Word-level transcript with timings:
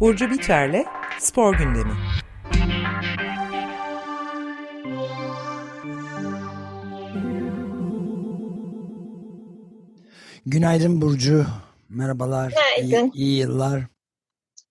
Burcu 0.00 0.30
Biterle 0.30 0.84
Spor 1.18 1.54
Gündemi. 1.58 1.92
Günaydın 10.46 11.00
Burcu. 11.00 11.46
Merhabalar. 11.88 12.52
Günaydın. 12.78 13.10
İyi, 13.14 13.24
iyi 13.24 13.38
yıllar. 13.38 13.82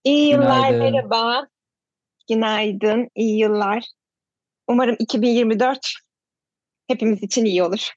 İyi 0.03 0.29
yıllar 0.29 0.69
Günaydın. 0.69 0.79
merhaba. 0.79 1.47
Günaydın, 2.29 3.09
iyi 3.15 3.39
yıllar. 3.39 3.83
Umarım 4.67 4.95
2024 4.99 5.93
hepimiz 6.87 7.23
için 7.23 7.45
iyi 7.45 7.63
olur. 7.63 7.89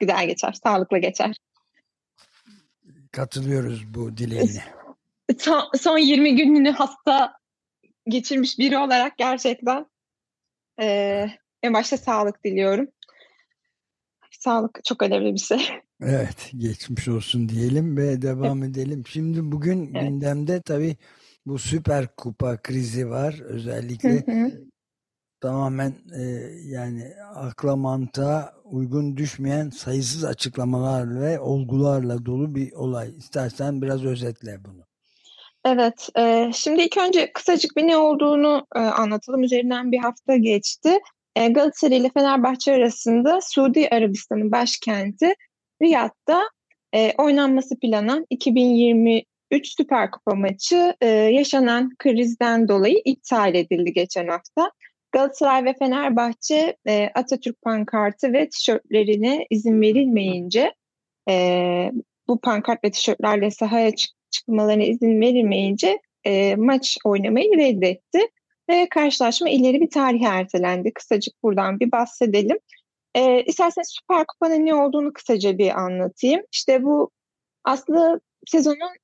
Güzel 0.00 0.26
geçer, 0.26 0.52
sağlıklı 0.52 0.98
geçer. 0.98 1.36
Katılıyoruz 3.12 3.94
bu 3.94 4.16
dileğine. 4.16 4.64
Son, 5.38 5.62
son 5.80 5.98
20 5.98 6.36
gününü 6.36 6.70
hasta 6.70 7.32
geçirmiş 8.08 8.58
biri 8.58 8.78
olarak 8.78 9.18
gerçekten 9.18 9.86
eee, 10.80 11.38
en 11.62 11.74
başta 11.74 11.96
sağlık 11.96 12.44
diliyorum. 12.44 12.88
Sağlık 14.30 14.84
çok 14.84 15.02
önemli 15.02 15.34
bir 15.34 15.38
şey. 15.38 15.70
Evet, 16.02 16.50
geçmiş 16.56 17.08
olsun 17.08 17.48
diyelim 17.48 17.96
ve 17.96 18.22
devam 18.22 18.62
edelim. 18.62 19.04
Şimdi 19.06 19.52
bugün 19.52 19.94
Evet. 19.94 20.08
gündemde 20.08 20.62
tabii 20.62 20.96
bu 21.46 21.58
Süper 21.58 22.16
Kupa 22.16 22.62
krizi 22.62 23.10
var. 23.10 23.34
Hı 23.34 23.44
Özellikle 23.44 24.10
hı. 24.10 24.69
Tamamen 25.40 25.94
e, 26.18 26.22
yani 26.64 27.12
akla 27.34 27.76
mantığa 27.76 28.54
uygun 28.64 29.16
düşmeyen 29.16 29.70
sayısız 29.70 30.24
açıklamalar 30.24 31.20
ve 31.20 31.40
olgularla 31.40 32.26
dolu 32.26 32.54
bir 32.54 32.72
olay. 32.72 33.10
İstersen 33.18 33.82
biraz 33.82 34.04
özetle 34.04 34.64
bunu. 34.64 34.84
Evet, 35.64 36.08
e, 36.18 36.50
şimdi 36.54 36.82
ilk 36.82 36.96
önce 36.96 37.32
kısacık 37.32 37.76
bir 37.76 37.86
ne 37.86 37.96
olduğunu 37.96 38.66
e, 38.76 38.78
anlatalım. 38.78 39.42
Üzerinden 39.42 39.92
bir 39.92 39.98
hafta 39.98 40.36
geçti. 40.36 40.98
E, 41.36 41.48
Galatasaray 41.48 41.98
ile 41.98 42.10
Fenerbahçe 42.14 42.74
arasında 42.74 43.40
Suudi 43.42 43.88
Arabistan'ın 43.88 44.52
başkenti 44.52 45.34
Riyad'da 45.82 46.42
e, 46.94 47.12
oynanması 47.18 47.78
planlanan 47.78 48.26
2023 48.30 49.26
Süper 49.76 50.10
Kupa 50.10 50.34
maçı 50.34 50.94
e, 51.00 51.06
yaşanan 51.08 51.90
krizden 51.98 52.68
dolayı 52.68 53.02
iptal 53.04 53.54
edildi 53.54 53.92
geçen 53.92 54.28
hafta. 54.28 54.70
Galatasaray 55.12 55.64
ve 55.64 55.74
Fenerbahçe 55.78 56.76
e, 56.88 57.10
Atatürk 57.14 57.62
pankartı 57.62 58.32
ve 58.32 58.48
tişörtlerine 58.48 59.46
izin 59.50 59.80
verilmeyince 59.80 60.74
e, 61.30 61.92
bu 62.28 62.40
pankart 62.40 62.84
ve 62.84 62.90
tişörtlerle 62.90 63.50
sahaya 63.50 63.94
çık 63.94 64.10
çıkmalarına 64.30 64.82
izin 64.82 65.20
verilmeyince 65.20 65.98
e, 66.24 66.56
maç 66.56 66.98
oynamayı 67.04 67.56
reddetti 67.56 68.20
ve 68.70 68.88
karşılaşma 68.88 69.48
ileri 69.48 69.80
bir 69.80 69.90
tarihe 69.90 70.26
ertelendi. 70.26 70.92
Kısacık 70.94 71.42
buradan 71.42 71.80
bir 71.80 71.92
bahsedelim. 71.92 72.58
E, 73.14 73.42
isterseniz 73.42 73.88
Süper 74.00 74.26
Kupa'nın 74.26 74.66
ne 74.66 74.74
olduğunu 74.74 75.12
kısaca 75.12 75.58
bir 75.58 75.80
anlatayım. 75.80 76.42
İşte 76.52 76.84
bu 76.84 77.10
aslında 77.64 78.20
sezonun 78.46 78.96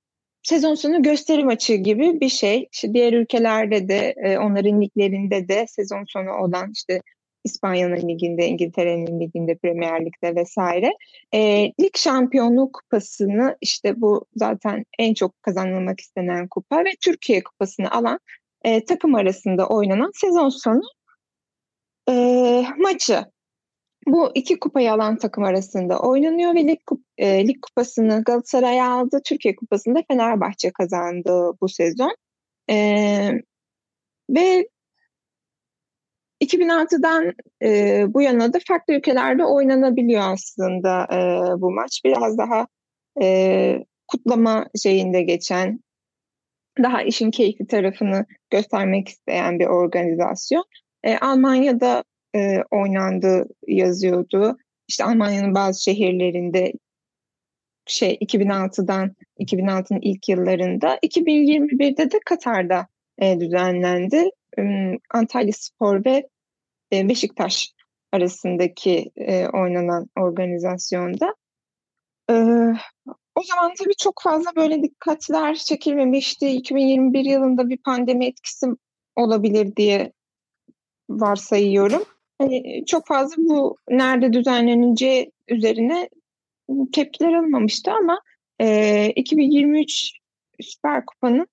sezon 0.47 0.75
sonu 0.75 1.03
gösteri 1.03 1.45
maçı 1.45 1.75
gibi 1.75 2.21
bir 2.21 2.29
şey. 2.29 2.69
İşte 2.73 2.95
diğer 2.95 3.13
ülkelerde 3.13 3.89
de 3.89 4.15
e, 4.25 4.39
onların 4.39 4.81
liglerinde 4.81 5.49
de 5.49 5.67
sezon 5.69 6.05
sonu 6.09 6.33
olan 6.33 6.73
işte 6.73 7.03
İspanya'nın 7.45 8.09
liginde, 8.09 8.47
İngiltere'nin 8.47 9.21
liginde, 9.21 9.55
Premier 9.57 10.07
Lig'de 10.07 10.41
vesaire. 10.41 10.93
E, 11.35 11.73
lig 11.81 11.97
şampiyonluğu 11.97 12.73
kupasını 12.73 13.57
işte 13.61 14.01
bu 14.01 14.27
zaten 14.35 14.85
en 14.99 15.15
çok 15.15 15.43
kazanılmak 15.43 16.01
istenen 16.01 16.49
kupa 16.49 16.79
ve 16.79 16.91
Türkiye 17.01 17.43
kupasını 17.43 17.91
alan 17.91 18.19
e, 18.65 18.85
takım 18.85 19.15
arasında 19.15 19.69
oynanan 19.69 20.11
sezon 20.15 20.49
sonu 20.49 20.83
e, 22.09 22.13
maçı. 22.79 23.25
Bu 24.07 24.31
iki 24.35 24.59
kupayı 24.59 24.93
alan 24.93 25.17
takım 25.17 25.45
arasında 25.45 25.99
oynanıyor 26.01 26.55
ve 26.55 26.67
lig, 26.67 26.79
kup- 26.87 27.05
e, 27.19 27.49
lig 27.49 27.63
kupasını 27.63 28.23
Galatasaray 28.25 28.81
aldı. 28.81 29.21
Türkiye 29.25 29.57
kupasını 29.57 29.95
da 29.95 30.03
Fenerbahçe 30.09 30.71
kazandı 30.71 31.53
bu 31.61 31.69
sezon. 31.69 32.17
E, 32.71 32.77
ve 34.31 34.69
2006'dan 36.41 37.33
e, 37.63 38.05
bu 38.09 38.23
yana 38.23 38.53
da 38.53 38.59
farklı 38.69 38.95
ülkelerde 38.95 39.45
oynanabiliyor 39.45 40.23
aslında 40.33 41.05
e, 41.13 41.19
bu 41.61 41.71
maç. 41.71 42.01
Biraz 42.05 42.39
daha 42.39 42.67
e, 43.23 43.85
kutlama 44.09 44.67
şeyinde 44.83 45.23
geçen, 45.23 45.81
daha 46.83 47.03
işin 47.03 47.31
keyifli 47.31 47.67
tarafını 47.67 48.27
göstermek 48.51 49.09
isteyen 49.09 49.59
bir 49.59 49.67
organizasyon. 49.67 50.65
E, 51.05 51.19
Almanya'da 51.19 52.05
e, 52.37 52.65
oynandığı 52.71 53.47
yazıyordu. 53.67 54.59
İşte 54.89 55.05
Almanya'nın 55.05 55.55
bazı 55.55 55.83
şehirlerinde 55.83 56.73
şey 57.87 58.15
2006'dan 58.15 59.17
2006'nın 59.41 60.01
ilk 60.03 60.29
yıllarında 60.29 60.97
2021'de 60.97 62.11
de 62.11 62.21
Katar'da 62.27 62.87
e, 63.19 63.41
düzenlendi. 63.41 64.31
Im, 64.59 64.99
Antalya 65.11 65.53
Spor 65.53 66.05
ve 66.05 66.29
e, 66.93 67.09
Beşiktaş 67.09 67.73
arasındaki 68.13 69.11
e, 69.17 69.49
oynanan 69.49 70.07
organizasyonda. 70.17 71.35
E, 72.31 72.35
o 73.35 73.43
zaman 73.43 73.73
tabii 73.79 73.97
çok 73.99 74.23
fazla 74.23 74.57
böyle 74.57 74.83
dikkatler 74.83 75.55
çekilmemişti. 75.55 76.49
2021 76.49 77.25
yılında 77.25 77.69
bir 77.69 77.79
pandemi 77.79 78.27
etkisi 78.27 78.67
olabilir 79.17 79.77
diye 79.77 80.13
varsayıyorum. 81.11 82.05
Hani 82.39 82.85
çok 82.87 83.07
fazla 83.07 83.37
bu 83.39 83.77
nerede 83.89 84.33
düzenleneceği 84.33 85.33
üzerine 85.49 86.09
tepkiler 86.93 87.33
alınmamıştı 87.33 87.93
ama 87.93 88.21
e, 88.61 89.09
2023 89.17 90.13
Süper 90.61 91.07
Kupa'nın 91.07 91.47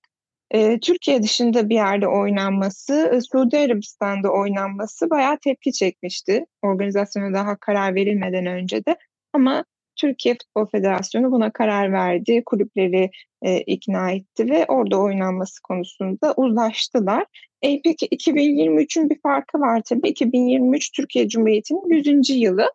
e, 0.50 0.80
Türkiye 0.80 1.22
dışında 1.22 1.68
bir 1.68 1.74
yerde 1.74 2.08
oynanması, 2.08 3.10
e, 3.14 3.20
Suudi 3.20 3.58
Arabistan'da 3.58 4.32
oynanması 4.32 5.10
bayağı 5.10 5.38
tepki 5.38 5.72
çekmişti. 5.72 6.46
Organizasyona 6.62 7.34
daha 7.34 7.56
karar 7.56 7.94
verilmeden 7.94 8.46
önce 8.46 8.84
de. 8.84 8.96
Ama 9.32 9.64
Türkiye 9.96 10.34
Futbol 10.34 10.66
Federasyonu 10.66 11.32
buna 11.32 11.50
karar 11.52 11.92
verdi, 11.92 12.42
kulüpleri 12.46 13.10
e, 13.42 13.60
ikna 13.60 14.10
etti 14.10 14.50
ve 14.50 14.66
orada 14.68 15.00
oynanması 15.00 15.62
konusunda 15.62 16.34
uzlaştılar. 16.36 17.24
E, 17.62 17.82
peki 17.82 18.06
2023'ün 18.06 19.10
bir 19.10 19.20
farkı 19.20 19.60
var 19.60 19.82
tabii. 19.84 20.08
2023 20.08 20.92
Türkiye 20.92 21.28
Cumhuriyeti'nin 21.28 21.88
100. 21.90 22.30
yılı. 22.30 22.72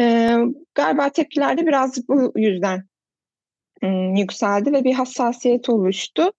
E, 0.00 0.36
galiba 0.74 1.08
tepkiler 1.08 1.58
de 1.58 1.66
biraz 1.66 2.08
bu 2.08 2.32
yüzden 2.36 2.84
yükseldi 4.16 4.72
ve 4.72 4.84
bir 4.84 4.94
hassasiyet 4.94 5.68
oluştu. 5.68 6.32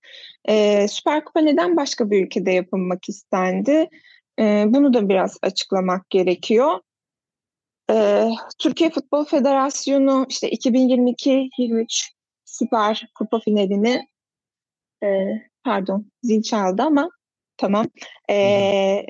E, 0.50 0.88
Süper 0.88 1.26
Kupa 1.26 1.40
neden 1.42 1.78
başka 1.78 2.12
bir 2.12 2.26
ülkede 2.26 2.52
yapılmak 2.52 3.10
istendi? 3.10 3.90
E, 4.40 4.66
bunu 4.68 4.94
da 4.94 5.10
biraz 5.10 5.38
açıklamak 5.42 6.10
gerekiyor. 6.10 6.80
E, 7.92 8.28
Türkiye 8.60 8.90
Futbol 8.90 9.26
Federasyonu 9.26 10.26
işte 10.30 10.50
2022-23 10.50 12.10
Süper 12.46 13.08
Kupa 13.16 13.40
finalini 13.40 14.08
e, 15.04 15.08
pardon 15.64 16.12
zil 16.24 16.42
çaldı 16.42 16.82
ama 16.82 17.10
tamam. 17.58 17.88
E, 18.30 19.06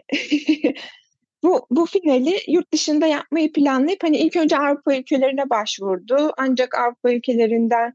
bu 1.43 1.67
bu 1.69 1.85
finali 1.85 2.37
yurt 2.47 2.73
dışında 2.73 3.07
yapmayı 3.07 3.53
planlayıp 3.53 4.03
hani 4.03 4.17
ilk 4.17 4.35
önce 4.35 4.57
Avrupa 4.57 4.95
ülkelerine 4.95 5.49
başvurdu. 5.49 6.33
Ancak 6.37 6.75
Avrupa 6.75 7.11
ülkelerinden 7.11 7.93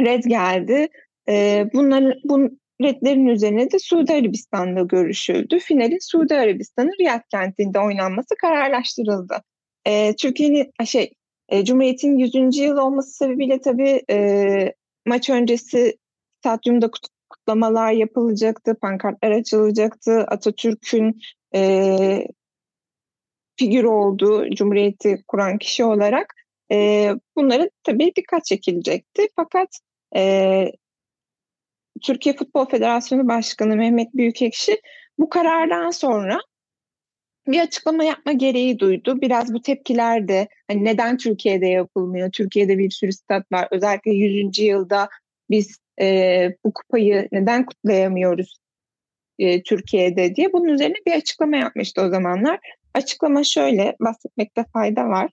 red 0.00 0.24
geldi. 0.24 0.88
E, 1.28 1.66
bunların 1.72 2.14
bu 2.24 2.50
redlerin 2.82 3.26
üzerine 3.26 3.70
de 3.70 3.78
Suudi 3.78 4.12
Arabistan'da 4.12 4.82
görüşüldü. 4.82 5.58
Finalin 5.58 5.98
Suudi 6.00 6.34
Arabistan'ın 6.34 6.94
Riyad 7.00 7.22
kentinde 7.30 7.78
oynanması 7.80 8.34
kararlaştırıldı. 8.40 9.42
E, 9.86 10.16
Türkiye'nin 10.16 10.72
şey 10.84 11.12
e, 11.48 11.64
Cumhuriyet'in 11.64 12.18
100. 12.18 12.58
yıl 12.58 12.76
olması 12.76 13.10
sebebiyle 13.10 13.60
tabii 13.60 14.02
e, 14.10 14.72
maç 15.06 15.30
öncesi 15.30 15.98
stadyumda 16.38 16.86
kut- 16.86 17.08
kutlamalar 17.30 17.92
yapılacaktı, 17.92 18.74
pankartlar 18.80 19.30
açılacaktı. 19.30 20.24
Atatürk'ün 20.28 21.20
e, 21.54 22.26
figür 23.56 23.84
olduğu 23.84 24.50
Cumhuriyeti 24.50 25.24
kuran 25.28 25.58
kişi 25.58 25.84
olarak 25.84 26.34
e, 26.72 27.08
bunlara 27.36 27.70
tabii 27.82 28.12
dikkat 28.16 28.44
çekilecekti. 28.44 29.28
Fakat 29.36 29.68
e, 30.16 30.72
Türkiye 32.02 32.36
Futbol 32.36 32.66
Federasyonu 32.66 33.28
Başkanı 33.28 33.76
Mehmet 33.76 34.14
Büyükekşi 34.14 34.80
bu 35.18 35.28
karardan 35.28 35.90
sonra 35.90 36.40
bir 37.46 37.60
açıklama 37.60 38.04
yapma 38.04 38.32
gereği 38.32 38.78
duydu. 38.78 39.20
Biraz 39.20 39.54
bu 39.54 39.62
tepkiler 39.62 40.28
de 40.28 40.48
hani 40.68 40.84
neden 40.84 41.16
Türkiye'de 41.16 41.66
yapılmıyor? 41.66 42.30
Türkiye'de 42.30 42.78
bir 42.78 42.90
sürü 42.90 43.12
stat 43.12 43.52
var. 43.52 43.68
Özellikle 43.70 44.10
100. 44.10 44.58
yılda 44.58 45.08
biz 45.50 45.78
e, 46.00 46.48
bu 46.64 46.72
kupayı 46.72 47.28
neden 47.32 47.66
kutlayamıyoruz 47.66 48.58
e, 49.38 49.62
Türkiye'de 49.62 50.36
diye 50.36 50.52
bunun 50.52 50.68
üzerine 50.68 50.96
bir 51.06 51.12
açıklama 51.12 51.56
yapmıştı 51.56 52.02
o 52.02 52.08
zamanlar. 52.08 52.60
Açıklama 52.94 53.44
şöyle 53.44 53.96
bahsetmekte 54.00 54.64
fayda 54.72 55.08
var. 55.08 55.30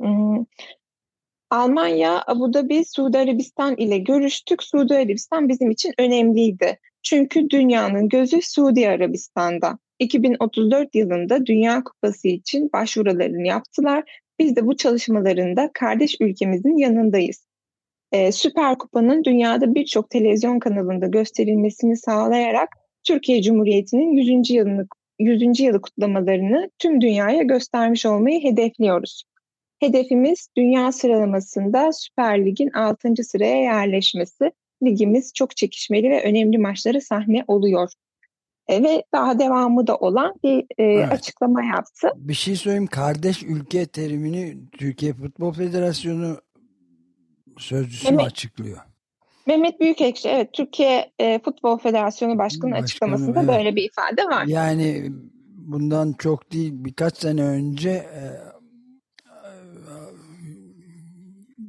Hmm. 0.00 0.44
Almanya, 1.50 2.22
Abu 2.26 2.54
Dhabi, 2.54 2.84
Suudi 2.84 3.18
Arabistan 3.18 3.76
ile 3.76 3.98
görüştük. 3.98 4.62
Suudi 4.62 4.94
Arabistan 4.94 5.48
bizim 5.48 5.70
için 5.70 5.92
önemliydi. 5.98 6.78
Çünkü 7.02 7.50
dünyanın 7.50 8.08
gözü 8.08 8.42
Suudi 8.42 8.88
Arabistan'da. 8.88 9.78
2034 10.00 10.94
yılında 10.94 11.46
Dünya 11.46 11.84
Kupası 11.84 12.28
için 12.28 12.70
başvurularını 12.72 13.46
yaptılar. 13.46 14.20
Biz 14.38 14.56
de 14.56 14.66
bu 14.66 14.76
çalışmalarında 14.76 15.70
kardeş 15.74 16.16
ülkemizin 16.20 16.76
yanındayız. 16.76 17.46
Ee, 18.12 18.32
Süper 18.32 18.78
Kupa'nın 18.78 19.24
dünyada 19.24 19.74
birçok 19.74 20.10
televizyon 20.10 20.58
kanalında 20.58 21.06
gösterilmesini 21.06 21.96
sağlayarak 21.96 22.68
Türkiye 23.04 23.42
Cumhuriyeti'nin 23.42 24.12
100. 24.12 24.50
yılını 24.50 24.86
100. 25.18 25.60
yılı 25.60 25.80
kutlamalarını 25.80 26.70
tüm 26.78 27.00
dünyaya 27.00 27.42
göstermiş 27.42 28.06
olmayı 28.06 28.42
hedefliyoruz. 28.42 29.24
Hedefimiz 29.78 30.48
dünya 30.56 30.92
sıralamasında 30.92 31.92
Süper 31.92 32.46
Lig'in 32.46 32.70
6. 32.70 33.24
sıraya 33.24 33.56
yerleşmesi. 33.56 34.52
Ligimiz 34.84 35.32
çok 35.34 35.56
çekişmeli 35.56 36.10
ve 36.10 36.22
önemli 36.22 36.58
maçlara 36.58 37.00
sahne 37.00 37.44
oluyor. 37.48 37.90
E, 38.70 38.82
ve 38.82 39.04
daha 39.12 39.38
devamı 39.38 39.86
da 39.86 39.96
olan 39.96 40.34
bir 40.44 40.58
e, 40.78 40.84
evet. 40.84 41.12
açıklama 41.12 41.64
yaptı. 41.64 42.08
Bir 42.16 42.34
şey 42.34 42.56
söyleyeyim. 42.56 42.86
Kardeş 42.86 43.42
ülke 43.42 43.86
terimini 43.86 44.58
Türkiye 44.72 45.12
Futbol 45.12 45.52
Federasyonu 45.52 46.36
sözcüsü 47.58 48.10
Mehmet, 48.10 48.26
açıklıyor? 48.26 48.78
Mehmet 49.46 49.80
Büyükekşi, 49.80 50.28
evet 50.28 50.52
Türkiye 50.52 51.12
e, 51.18 51.38
Futbol 51.38 51.78
Federasyonu 51.78 52.38
Başkanı, 52.38 52.70
Başkanı 52.70 52.84
açıklamasında 52.84 53.40
evet. 53.40 53.48
böyle 53.48 53.76
bir 53.76 53.82
ifade 53.82 54.24
var. 54.24 54.46
Yani 54.46 55.12
bundan 55.56 56.12
çok 56.12 56.52
değil 56.52 56.72
birkaç 56.74 57.16
sene 57.16 57.42
önce 57.42 57.90
e, 57.90 58.22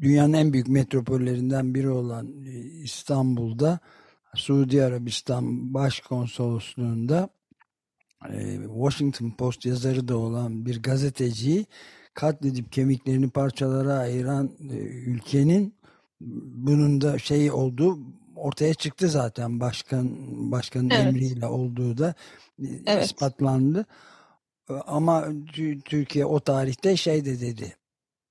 dünyanın 0.01 0.33
en 0.33 0.53
büyük 0.53 0.67
metropollerinden 0.67 1.75
biri 1.75 1.89
olan 1.89 2.27
e, 2.27 2.51
İstanbul'da 2.83 3.79
Suudi 4.35 4.83
Arabistan 4.83 5.73
Başkonsolosluğu'nda 5.73 7.29
e, 8.29 8.59
Washington 8.65 9.31
Post 9.31 9.65
yazarı 9.65 10.07
da 10.07 10.17
olan 10.17 10.65
bir 10.65 10.83
gazeteciyi 10.83 11.65
katledip 12.13 12.71
kemiklerini 12.71 13.29
parçalara 13.29 13.93
ayıran 13.93 14.51
e, 14.69 14.75
ülkenin 14.77 15.75
bunun 16.55 17.01
da 17.01 17.19
şey 17.19 17.51
oldu 17.51 17.99
ortaya 18.35 18.73
çıktı 18.73 19.09
zaten 19.09 19.59
başkan 19.59 20.11
başkanın 20.51 20.89
evet. 20.89 21.05
emriyle 21.05 21.45
olduğu 21.45 21.97
da 21.97 22.13
evet. 22.85 23.05
ispatlandı. 23.05 23.85
Ama 24.87 25.25
Türkiye 25.85 26.25
o 26.25 26.39
tarihte 26.39 26.97
şey 26.97 27.25
de 27.25 27.41
dedi 27.41 27.75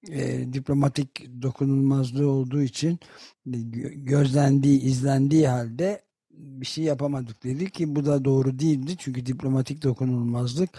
e, 0.08 0.52
diplomatik 0.52 1.42
dokunulmazlığı 1.42 2.30
olduğu 2.30 2.62
için 2.62 2.98
e, 3.46 3.58
gözlendiği, 3.94 4.80
izlendiği 4.80 5.48
halde 5.48 6.02
bir 6.30 6.66
şey 6.66 6.84
yapamadık 6.84 7.44
dedi 7.44 7.70
ki 7.70 7.96
bu 7.96 8.06
da 8.06 8.24
doğru 8.24 8.58
değildi. 8.58 8.96
Çünkü 8.98 9.26
diplomatik 9.26 9.82
dokunulmazlık 9.82 10.70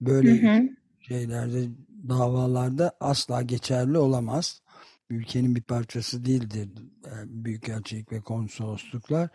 böyle 0.00 0.42
hı 0.42 0.56
hı. 0.56 0.68
şeylerde 1.00 1.68
davalarda 2.08 2.96
asla 3.00 3.42
geçerli 3.42 3.98
olamaz. 3.98 4.62
Ülkenin 5.10 5.56
bir 5.56 5.62
parçası 5.62 6.24
değildir 6.24 6.68
e, 7.06 7.44
büyükelçilik 7.44 8.12
ve 8.12 8.20
konsolosluklar. 8.20 9.28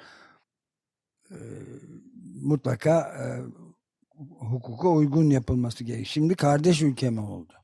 E, 1.32 1.38
mutlaka 2.42 3.00
e, 3.00 3.26
hukuka 4.46 4.90
uygun 4.90 5.30
yapılması 5.30 5.84
gerek. 5.84 6.08
Şimdi 6.08 6.36
kardeş 6.36 6.82
ülke 6.82 7.20
oldu? 7.20 7.59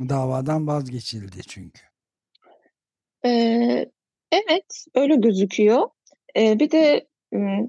Davadan 0.00 0.66
vazgeçildi 0.66 1.42
çünkü. 1.42 1.82
Ee, 3.24 3.90
evet, 4.32 4.84
öyle 4.94 5.16
gözüküyor. 5.16 5.88
Ee, 6.36 6.58
bir 6.58 6.70
de 6.70 7.06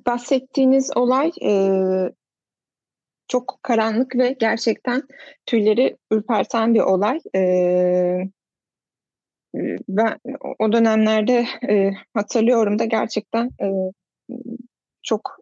bahsettiğiniz 0.06 0.98
olay 0.98 1.32
e, 1.44 1.52
çok 3.28 3.60
karanlık 3.64 4.16
ve 4.16 4.36
gerçekten 4.40 5.04
tüyleri 5.46 5.98
ürperten 6.12 6.74
bir 6.74 6.80
olay. 6.80 7.20
Ee, 7.36 8.20
ben 9.90 10.18
o 10.60 10.72
dönemlerde 10.72 11.46
e, 11.70 11.92
hatırlıyorum 12.14 12.80
da 12.80 12.86
gerçekten 12.86 13.52
e, 13.62 13.68
çok 15.04 15.38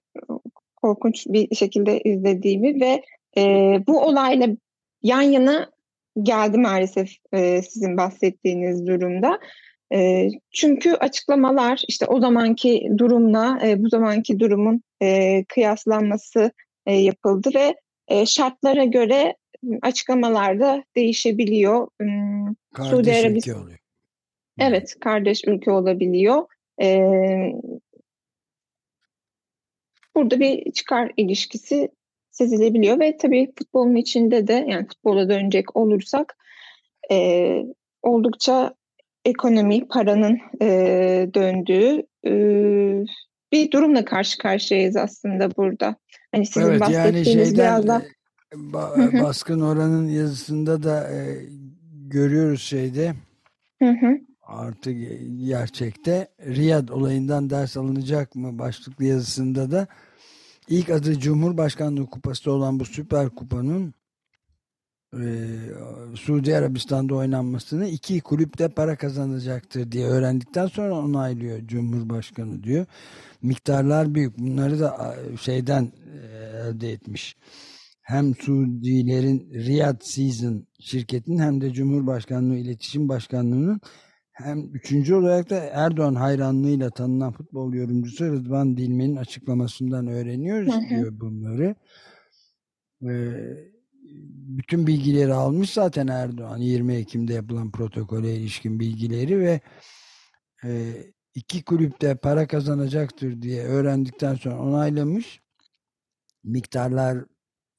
korkunç 0.76 1.26
bir 1.28 1.56
şekilde 1.56 2.00
izlediğimi 2.00 2.82
ve 2.82 3.04
e, 3.38 3.42
bu 3.88 4.02
olayla 4.02 4.48
yan 5.02 5.22
yana 5.22 5.72
geldi 6.24 6.58
maalesef 6.58 7.12
e, 7.34 7.62
sizin 7.62 7.98
bahsettiğiniz 7.98 8.88
durumda. 8.88 9.40
E, 9.94 10.30
çünkü 10.52 10.94
açıklamalar 10.94 11.84
işte 11.88 12.06
o 12.06 12.20
zamanki 12.20 12.90
durumla 12.98 13.60
e, 13.64 13.84
bu 13.84 13.90
zamanki 13.90 14.40
durumun 14.40 14.84
e, 15.02 15.44
kıyaslanması 15.44 16.52
e, 16.86 16.94
yapıldı 16.94 17.50
ve 17.56 17.76
e, 18.08 18.26
şartlara 18.26 18.84
göre 18.84 19.36
açıklamalar 19.82 20.60
da 20.60 20.84
değişebiliyor. 20.96 21.88
Kardeş 22.74 22.92
Suudi 22.92 23.14
Arabistan 23.14 23.64
oluyor. 23.64 23.80
Evet, 24.60 24.96
kardeş 25.00 25.42
ülke 25.48 25.72
olabiliyor. 25.72 26.46
E, 26.82 27.00
burada 30.16 30.40
bir 30.40 30.72
çıkar 30.72 31.12
ilişkisi 31.18 31.90
sezilebiliyor 32.38 33.00
ve 33.00 33.18
tabii 33.18 33.52
futbolun 33.58 33.96
içinde 33.96 34.48
de 34.48 34.66
yani 34.68 34.88
futbola 34.88 35.30
dönecek 35.30 35.76
olursak 35.76 36.38
e, 37.12 37.64
oldukça 38.02 38.74
ekonomi, 39.26 39.88
paranın 39.88 40.40
e, 40.62 40.68
döndüğü 41.34 42.04
e, 42.26 42.32
bir 43.52 43.72
durumla 43.72 44.06
karşı 44.06 44.38
karşıyayız 44.38 44.96
aslında 44.96 45.56
burada. 45.56 45.96
Hani 46.32 46.46
sizin 46.46 46.68
evet, 46.68 46.82
bahsettiğiniz 46.82 47.28
yani 47.28 47.46
şeyden, 47.46 47.54
biraz 47.54 47.88
da 47.88 48.02
ba 48.56 48.96
baskın 49.24 49.62
oranın 49.62 50.08
yazısında 50.08 50.84
da 50.84 51.10
e, 51.12 51.46
görüyoruz 52.08 52.62
şeyde. 52.62 53.14
Hı 53.80 53.90
hı. 53.90 54.20
Artık 54.42 54.98
gerçekte 55.48 56.28
Riyad 56.46 56.90
olayından 56.90 57.50
ders 57.50 57.78
alınacak 57.78 58.36
mı 58.36 58.60
başlıklı 58.60 59.06
yazısında 59.06 59.72
da 59.72 59.88
İlk 60.70 60.90
adı 60.90 61.20
Cumhurbaşkanlığı 61.20 62.06
kupası 62.06 62.52
olan 62.52 62.80
bu 62.80 62.86
Süper 62.86 63.30
Kupa'nın 63.30 63.94
e, 65.14 65.26
Suudi 66.16 66.56
Arabistan'da 66.56 67.16
oynanmasını 67.16 67.88
iki 67.88 68.22
kulüpte 68.22 68.68
para 68.68 68.96
kazanacaktır 68.96 69.92
diye 69.92 70.08
öğrendikten 70.08 70.68
sonra 70.68 71.00
onaylıyor 71.00 71.68
Cumhurbaşkanı 71.68 72.64
diyor. 72.64 72.86
Miktarlar 73.42 74.16
büyük. 74.16 74.38
Bunları 74.38 74.80
da 74.80 75.16
şeyden 75.42 75.84
e, 75.84 76.18
elde 76.58 76.92
etmiş. 76.92 77.36
Hem 78.02 78.36
Suudilerin 78.36 79.50
Riyad 79.54 80.02
Season 80.02 80.68
şirketinin 80.80 81.40
hem 81.40 81.62
de 81.62 81.74
Cumhurbaşkanlığı 81.74 82.56
İletişim 82.56 83.10
Başkanlığı'nın 83.10 83.82
hem 84.38 84.76
üçüncü 84.76 85.16
olarak 85.16 85.50
da 85.50 85.56
Erdoğan 85.56 86.16
hayranlığıyla 86.16 86.90
tanınan 86.90 87.32
futbol 87.32 87.74
yorumcusu 87.74 88.26
Rıdvan 88.26 88.78
Dilmen'in 88.78 89.16
açıklamasından 89.16 90.08
öğreniyoruz 90.08 90.74
hı 90.74 90.80
hı. 90.80 90.90
diyor 90.90 91.20
bunları. 91.20 91.76
Ee, 93.04 93.08
bütün 94.48 94.88
bilgileri 94.88 95.34
almış 95.34 95.74
zaten 95.74 96.08
Erdoğan 96.08 96.58
20 96.58 96.96
Ekim'de 96.96 97.34
yapılan 97.34 97.72
protokole 97.72 98.36
ilişkin 98.36 98.80
bilgileri 98.80 99.40
ve 99.40 99.62
e, 100.64 100.94
iki 101.36 101.64
kulüpte 101.64 102.16
para 102.16 102.48
kazanacaktır 102.48 103.42
diye 103.42 103.64
öğrendikten 103.64 104.36
sonra 104.36 104.60
onaylamış. 104.60 105.42
Miktarlar 106.44 107.26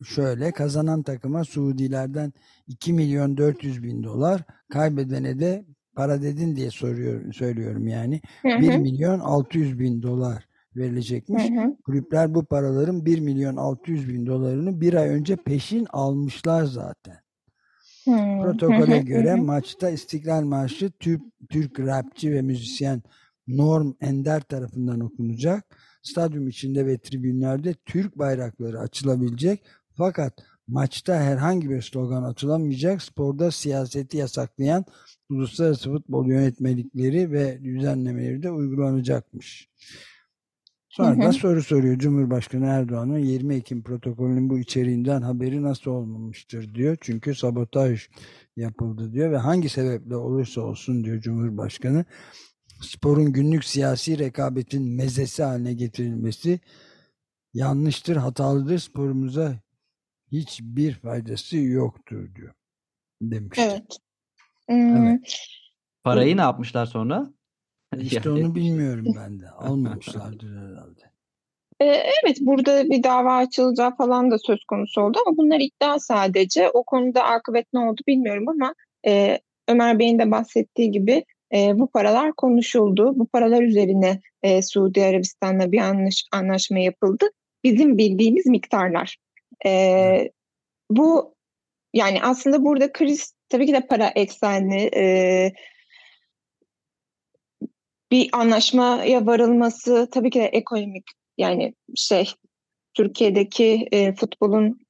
şöyle 0.04 0.52
kazanan 0.52 1.02
takıma 1.02 1.44
Suudilerden 1.44 2.32
2 2.66 2.92
milyon 2.92 3.36
400 3.36 3.82
bin 3.82 4.02
dolar 4.02 4.42
kaybedene 4.72 5.40
de 5.40 5.64
para 5.98 6.22
dedin 6.22 6.56
diye 6.56 6.70
soruyorum 6.70 7.32
söylüyorum 7.32 7.88
yani. 7.88 8.20
Hı 8.42 8.48
hı. 8.48 8.60
1 8.60 8.76
milyon 8.78 9.20
600 9.20 9.78
bin 9.78 10.02
dolar 10.02 10.48
verilecekmiş. 10.76 11.50
Hı 11.50 11.60
hı. 11.60 11.76
Kulüpler 11.84 12.34
bu 12.34 12.44
paraların 12.44 13.06
1 13.06 13.20
milyon 13.20 13.56
600 13.56 14.08
bin 14.08 14.26
dolarını 14.26 14.80
bir 14.80 14.94
ay 14.94 15.08
önce 15.08 15.36
peşin 15.36 15.86
almışlar 15.90 16.64
zaten. 16.64 17.16
Hı. 18.04 18.42
Protokole 18.42 19.00
hı 19.00 19.04
göre 19.04 19.32
hı. 19.32 19.42
maçta 19.42 19.90
İstiklal 19.90 20.42
Marşı 20.42 20.90
Türk, 20.90 21.22
Türk 21.50 21.80
rapçi 21.80 22.32
ve 22.32 22.42
müzisyen 22.42 23.02
Norm 23.48 23.92
Ender 24.00 24.40
tarafından 24.40 25.00
okunacak. 25.00 25.64
Stadyum 26.02 26.48
içinde 26.48 26.86
ve 26.86 26.98
tribünlerde 26.98 27.74
Türk 27.86 28.18
bayrakları 28.18 28.80
açılabilecek. 28.80 29.64
Fakat 29.96 30.32
Maçta 30.68 31.20
herhangi 31.20 31.70
bir 31.70 31.82
slogan 31.82 32.22
atılamayacak, 32.22 33.02
sporda 33.02 33.50
siyaseti 33.50 34.16
yasaklayan 34.16 34.84
uluslararası 35.30 35.92
futbol 35.92 36.26
yönetmelikleri 36.26 37.32
ve 37.32 37.64
düzenlemeleri 37.64 38.42
de 38.42 38.50
uygulanacakmış. 38.50 39.68
Sonra 40.88 41.16
hı 41.16 41.20
hı. 41.20 41.22
da 41.22 41.32
soru 41.32 41.62
soruyor 41.62 41.98
Cumhurbaşkanı 41.98 42.66
Erdoğan'ın 42.66 43.18
20 43.18 43.54
Ekim 43.54 43.82
protokolünün 43.82 44.50
bu 44.50 44.58
içeriğinden 44.58 45.22
haberi 45.22 45.62
nasıl 45.62 45.90
olmamıştır 45.90 46.74
diyor. 46.74 46.96
Çünkü 47.00 47.34
sabotaj 47.34 48.08
yapıldı 48.56 49.12
diyor 49.12 49.30
ve 49.32 49.36
hangi 49.36 49.68
sebeple 49.68 50.16
olursa 50.16 50.60
olsun 50.60 51.04
diyor 51.04 51.20
Cumhurbaşkanı 51.20 52.04
sporun 52.80 53.32
günlük 53.32 53.64
siyasi 53.64 54.18
rekabetin 54.18 54.94
mezesi 54.94 55.42
haline 55.42 55.72
getirilmesi 55.74 56.60
yanlıştır, 57.54 58.16
hatalıdır. 58.16 58.78
Sporumuza 58.78 59.60
hiçbir 60.32 60.94
faydası 60.94 61.56
yoktur 61.56 62.34
diyor. 62.34 62.54
Demişti. 63.22 63.62
Evet. 63.62 63.98
Hmm. 64.68 64.96
evet. 64.96 65.36
Parayı 66.04 66.36
ne 66.36 66.40
yapmışlar 66.40 66.86
sonra? 66.86 67.30
İşte 67.98 68.30
onu 68.30 68.54
bilmiyorum 68.54 69.06
ben 69.16 69.40
de. 69.40 69.50
Almamışlardır 69.50 70.56
herhalde. 70.70 71.08
Evet 71.80 72.38
burada 72.40 72.90
bir 72.90 73.02
dava 73.02 73.36
açılacağı 73.36 73.96
falan 73.96 74.30
da 74.30 74.38
söz 74.38 74.64
konusu 74.64 75.00
oldu 75.00 75.18
ama 75.26 75.36
bunlar 75.36 75.60
iddia 75.60 75.98
sadece. 75.98 76.70
O 76.70 76.84
konuda 76.84 77.24
akıbet 77.24 77.66
ne 77.72 77.80
oldu 77.80 78.00
bilmiyorum 78.06 78.48
ama 78.48 78.74
e, 79.06 79.38
Ömer 79.68 79.98
Bey'in 79.98 80.18
de 80.18 80.30
bahsettiği 80.30 80.90
gibi 80.90 81.24
e, 81.54 81.78
bu 81.78 81.90
paralar 81.90 82.32
konuşuldu. 82.32 83.18
Bu 83.18 83.26
paralar 83.26 83.62
üzerine 83.62 84.20
e, 84.42 84.62
Suudi 84.62 85.04
Arabistan'la 85.04 85.72
bir 85.72 85.78
anlaş, 85.78 86.24
anlaşma 86.32 86.78
yapıldı. 86.78 87.26
Bizim 87.64 87.98
bildiğimiz 87.98 88.46
miktarlar. 88.46 89.16
E, 89.66 90.30
bu 90.90 91.34
yani 91.94 92.22
aslında 92.22 92.64
burada 92.64 92.92
kriz 92.92 93.32
tabii 93.48 93.66
ki 93.66 93.72
de 93.72 93.86
para 93.86 94.08
eksenli 94.08 94.90
e, 94.96 95.52
bir 98.10 98.28
anlaşmaya 98.32 99.26
varılması 99.26 100.08
tabii 100.12 100.30
ki 100.30 100.40
de 100.40 100.46
ekonomik 100.46 101.04
yani 101.38 101.74
şey 101.94 102.30
Türkiye'deki 102.94 103.88
e, 103.92 104.12
futbolun 104.12 104.80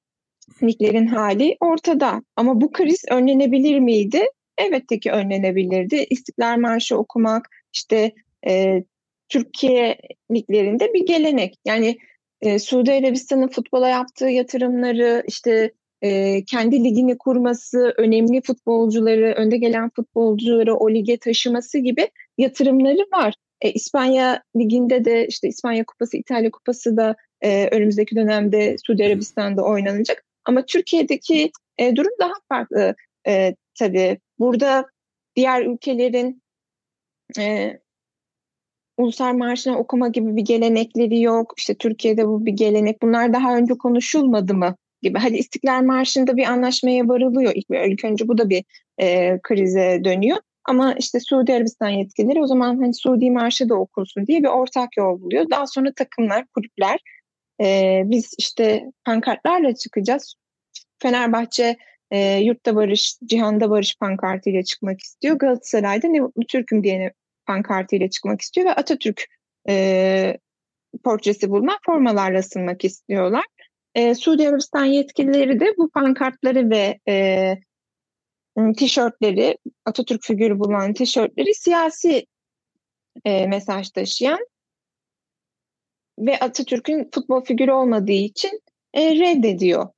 liglerin 0.62 1.06
hali 1.06 1.56
ortada. 1.60 2.22
Ama 2.36 2.60
bu 2.60 2.72
kriz 2.72 3.04
önlenebilir 3.10 3.78
miydi? 3.78 4.22
Elbette 4.58 5.00
ki 5.00 5.10
önlenebilirdi. 5.10 6.06
İstiklal 6.10 6.58
Marşı 6.58 6.98
okumak 6.98 7.48
işte 7.72 8.12
e, 8.46 8.82
Türkiye 9.28 9.98
liglerinde 10.32 10.94
bir 10.94 11.06
gelenek. 11.06 11.54
Yani 11.64 11.98
e, 12.40 12.58
Suudi 12.58 12.92
Arabistan'ın 12.92 13.48
futbola 13.48 13.88
yaptığı 13.88 14.28
yatırımları 14.28 15.22
işte 15.26 15.72
e, 16.02 16.44
kendi 16.44 16.84
ligini 16.84 17.18
kurması, 17.18 17.94
önemli 17.96 18.42
futbolcuları, 18.42 19.34
önde 19.36 19.56
gelen 19.56 19.90
futbolcuları 19.90 20.74
o 20.74 20.90
lige 20.90 21.16
taşıması 21.16 21.78
gibi 21.78 22.10
yatırımları 22.38 23.06
var. 23.12 23.34
E, 23.60 23.72
İspanya 23.72 24.42
liginde 24.56 25.04
de 25.04 25.26
işte 25.26 25.48
İspanya 25.48 25.84
Kupası, 25.84 26.16
İtalya 26.16 26.50
Kupası 26.50 26.96
da 26.96 27.16
e, 27.40 27.68
önümüzdeki 27.68 28.16
dönemde 28.16 28.76
Suudi 28.86 29.04
Arabistan'da 29.04 29.62
oynanacak. 29.62 30.24
Ama 30.44 30.66
Türkiye'deki 30.66 31.50
e, 31.78 31.96
durum 31.96 32.12
daha 32.20 32.32
farklı 32.48 32.94
e, 33.26 33.54
tabii. 33.78 34.18
Burada 34.38 34.86
diğer 35.36 35.62
ülkelerin 35.62 36.42
e, 37.38 37.78
Ulusal 38.98 39.34
Marşı'nı 39.34 39.78
okuma 39.78 40.08
gibi 40.08 40.36
bir 40.36 40.42
gelenekleri 40.42 41.20
yok. 41.20 41.54
İşte 41.56 41.74
Türkiye'de 41.74 42.28
bu 42.28 42.46
bir 42.46 42.52
gelenek. 42.52 43.02
Bunlar 43.02 43.32
daha 43.32 43.56
önce 43.56 43.74
konuşulmadı 43.74 44.54
mı? 44.54 44.76
gibi. 45.02 45.18
Hadi 45.18 45.36
İstiklal 45.36 45.82
Marşı'nda 45.82 46.36
bir 46.36 46.44
anlaşmaya 46.44 47.08
varılıyor. 47.08 47.52
İlk, 47.54 47.66
ilk 47.70 48.04
önce 48.04 48.28
bu 48.28 48.38
da 48.38 48.50
bir 48.50 48.64
e, 48.98 49.38
krize 49.42 50.00
dönüyor. 50.04 50.36
Ama 50.64 50.94
işte 50.94 51.20
Suudi 51.20 51.54
Arabistan 51.54 51.88
yetkilileri 51.88 52.42
o 52.42 52.46
zaman 52.46 52.80
hani 52.80 52.94
Suudi 52.94 53.30
Marşı 53.30 53.68
da 53.68 53.74
okunsun 53.74 54.26
diye 54.26 54.42
bir 54.42 54.48
ortak 54.48 54.96
yol 54.96 55.20
buluyor. 55.20 55.50
Daha 55.50 55.66
sonra 55.66 55.92
takımlar, 55.92 56.46
kulüpler 56.46 57.00
e, 57.60 58.02
biz 58.04 58.34
işte 58.38 58.84
pankartlarla 59.04 59.74
çıkacağız. 59.74 60.34
Fenerbahçe 60.98 61.76
e, 62.10 62.36
yurtta 62.36 62.76
barış, 62.76 63.18
cihanda 63.24 63.70
barış 63.70 63.96
pankartıyla 64.00 64.62
çıkmak 64.62 65.00
istiyor. 65.00 65.36
Galatasaray'da 65.36 66.08
ne 66.08 66.20
mutlu 66.20 66.46
Türk'üm 66.46 66.84
diye 66.84 67.12
pankartıyla 67.48 68.10
çıkmak 68.10 68.40
istiyor 68.40 68.66
ve 68.66 68.72
Atatürk 68.72 69.24
e, 69.68 70.38
portresi 71.04 71.50
bulunan 71.50 71.78
formalarla 71.86 72.38
ısınmak 72.38 72.84
istiyorlar. 72.84 73.44
E, 73.94 74.14
Suudi 74.14 74.48
Arabistan 74.48 74.84
yetkilileri 74.84 75.60
de 75.60 75.74
bu 75.78 75.90
pankartları 75.90 76.70
ve 76.70 76.98
e, 77.08 77.54
tişörtleri, 78.76 79.58
Atatürk 79.84 80.22
figürü 80.22 80.58
bulunan 80.58 80.92
tişörtleri 80.92 81.54
siyasi 81.54 82.26
e, 83.24 83.46
mesaj 83.46 83.90
taşıyan 83.90 84.38
ve 86.18 86.38
Atatürk'ün 86.38 87.10
futbol 87.14 87.44
figürü 87.44 87.72
olmadığı 87.72 88.12
için 88.12 88.60
e, 88.94 89.10
reddediyor. 89.18 89.88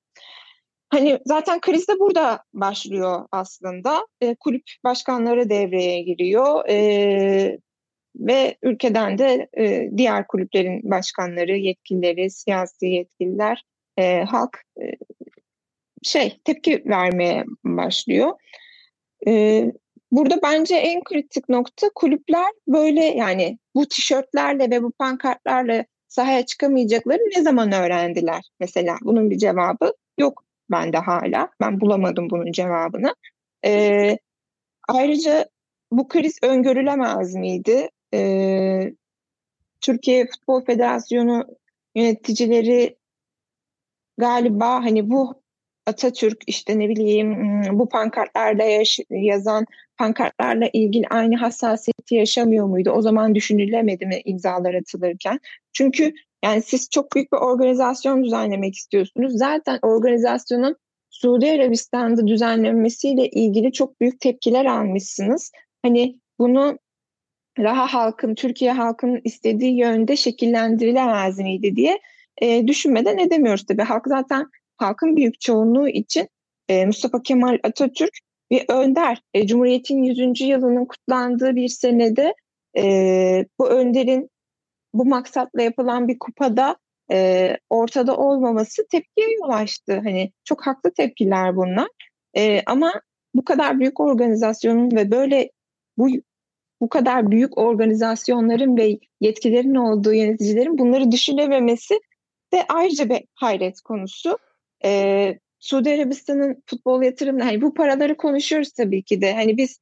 Hani 0.91 1.19
zaten 1.27 1.61
kriz 1.61 1.89
de 1.89 1.99
burada 1.99 2.45
başlıyor 2.55 3.29
aslında. 3.33 4.07
E, 4.21 4.35
kulüp 4.35 4.63
başkanları 4.85 5.51
devreye 5.51 6.03
giriyor 6.03 6.69
e, 6.69 7.59
ve 8.17 8.57
ülkeden 8.63 9.19
de 9.19 9.49
e, 9.59 9.91
diğer 9.97 10.27
kulüplerin 10.27 10.91
başkanları, 10.91 11.57
yetkilileri, 11.57 12.31
siyasi 12.31 12.87
yetkililer 12.87 13.65
e, 13.97 14.23
halk 14.23 14.63
e, 14.83 14.85
şey 16.03 16.41
tepki 16.45 16.83
vermeye 16.87 17.45
başlıyor. 17.65 18.33
E, 19.27 19.65
burada 20.11 20.43
bence 20.43 20.77
en 20.77 21.05
kritik 21.05 21.49
nokta 21.49 21.91
kulüpler 21.95 22.53
böyle 22.69 23.05
yani 23.05 23.59
bu 23.75 23.89
tişörtlerle 23.89 24.71
ve 24.71 24.83
bu 24.83 24.91
pankartlarla 24.91 25.85
sahaya 26.09 26.47
çıkamayacakları 26.47 27.21
ne 27.37 27.43
zaman 27.43 27.73
öğrendiler 27.73 28.51
mesela? 28.61 28.97
Bunun 29.03 29.31
bir 29.31 29.39
cevabı 29.39 29.95
yok 30.19 30.45
bende 30.71 30.99
hala. 30.99 31.49
Ben 31.61 31.81
bulamadım 31.81 32.31
bunun 32.31 32.53
cevabını. 32.53 33.15
E, 33.65 34.19
ayrıca 34.89 35.49
bu 35.91 36.09
kriz 36.09 36.39
öngörülemez 36.43 37.35
miydi? 37.35 37.89
E, 38.15 38.93
Türkiye 39.81 40.27
Futbol 40.27 40.65
Federasyonu 40.65 41.47
yöneticileri 41.95 42.97
galiba 44.19 44.75
hani 44.75 45.11
bu 45.11 45.41
Atatürk 45.87 46.43
işte 46.47 46.79
ne 46.79 46.89
bileyim 46.89 47.37
hmm, 47.37 47.79
bu 47.79 47.89
pankartlarda 47.89 48.63
yaş- 48.65 49.01
yazan 49.11 49.67
pankartlarla 49.97 50.69
ilgili 50.73 51.07
aynı 51.11 51.37
hassasiyeti 51.37 52.15
yaşamıyor 52.15 52.67
muydu? 52.67 52.91
O 52.91 53.03
zaman 53.03 53.35
düşünülemedi 53.35 54.07
mi 54.07 54.21
imzalar 54.25 54.75
atılırken? 54.75 55.41
Çünkü 55.73 56.15
yani 56.45 56.63
siz 56.63 56.91
çok 56.91 57.15
büyük 57.15 57.33
bir 57.33 57.39
organizasyon 57.39 58.25
düzenlemek 58.25 58.75
istiyorsunuz. 58.75 59.33
Zaten 59.37 59.79
organizasyonun 59.83 60.77
Suudi 61.11 61.51
Arabistan'da 61.51 62.27
düzenlenmesiyle 62.27 63.29
ilgili 63.29 63.73
çok 63.73 64.01
büyük 64.01 64.21
tepkiler 64.21 64.65
almışsınız. 64.65 65.53
Hani 65.83 66.21
bunu 66.39 66.79
daha 67.59 67.95
halkın, 67.95 68.35
Türkiye 68.35 68.73
halkının 68.73 69.21
istediği 69.25 69.79
yönde 69.79 70.17
şekillendirilemez 70.17 71.39
miydi 71.39 71.77
diye 71.77 72.01
e, 72.43 72.67
düşünmeden 72.67 73.19
edemiyoruz 73.19 73.67
tabii. 73.67 73.83
Halk 73.83 74.05
zaten 74.07 74.47
halkın 74.77 75.17
büyük 75.17 75.41
çoğunluğu 75.41 75.89
için 75.89 76.29
e, 76.69 76.87
Mustafa 76.87 77.23
Kemal 77.23 77.59
Atatürk 77.63 78.19
bir 78.51 78.65
önder. 78.69 79.23
E, 79.35 79.47
Cumhuriyet'in 79.47 80.03
100. 80.03 80.41
yılının 80.41 80.85
kutlandığı 80.85 81.57
bir 81.57 81.69
senede 81.69 82.35
e, 82.77 82.85
bu 83.59 83.69
önderin 83.69 84.31
bu 84.95 85.05
maksatla 85.05 85.63
yapılan 85.63 86.09
bir 86.09 86.19
kupada 86.19 86.77
e, 87.13 87.57
ortada 87.71 88.17
olmaması 88.17 88.87
tepkiye 88.91 89.27
yol 89.33 89.51
açtı. 89.51 90.01
Hani 90.05 90.33
çok 90.45 90.67
haklı 90.67 90.91
tepkiler 90.95 91.57
bunlar. 91.57 91.89
E, 92.37 92.63
ama 92.67 92.93
bu 93.35 93.45
kadar 93.45 93.81
büyük 93.81 94.01
organizasyonun 94.01 94.91
ve 94.97 95.11
böyle 95.11 95.51
bu 95.99 96.09
bu 96.81 96.89
kadar 96.89 97.31
büyük 97.31 97.59
organizasyonların 97.59 98.77
ve 98.77 98.99
yetkilerin 99.21 99.75
olduğu 99.75 100.15
yöneticilerin 100.15 100.79
bunları 100.79 101.11
düşünememesi 101.11 102.01
de 102.53 102.65
ayrıca 102.69 103.09
bir 103.09 103.25
hayret 103.35 103.81
konusu. 103.81 104.39
Ee, 104.85 105.39
Suudi 105.59 105.91
Arabistan'ın 105.91 106.63
futbol 106.67 107.03
yatırımları, 107.03 107.45
hani 107.45 107.63
bu 107.63 107.75
paraları 107.75 108.17
konuşuyoruz 108.17 108.73
tabii 108.73 109.03
ki 109.03 109.21
de. 109.21 109.35
Hani 109.35 109.57
biz 109.57 109.81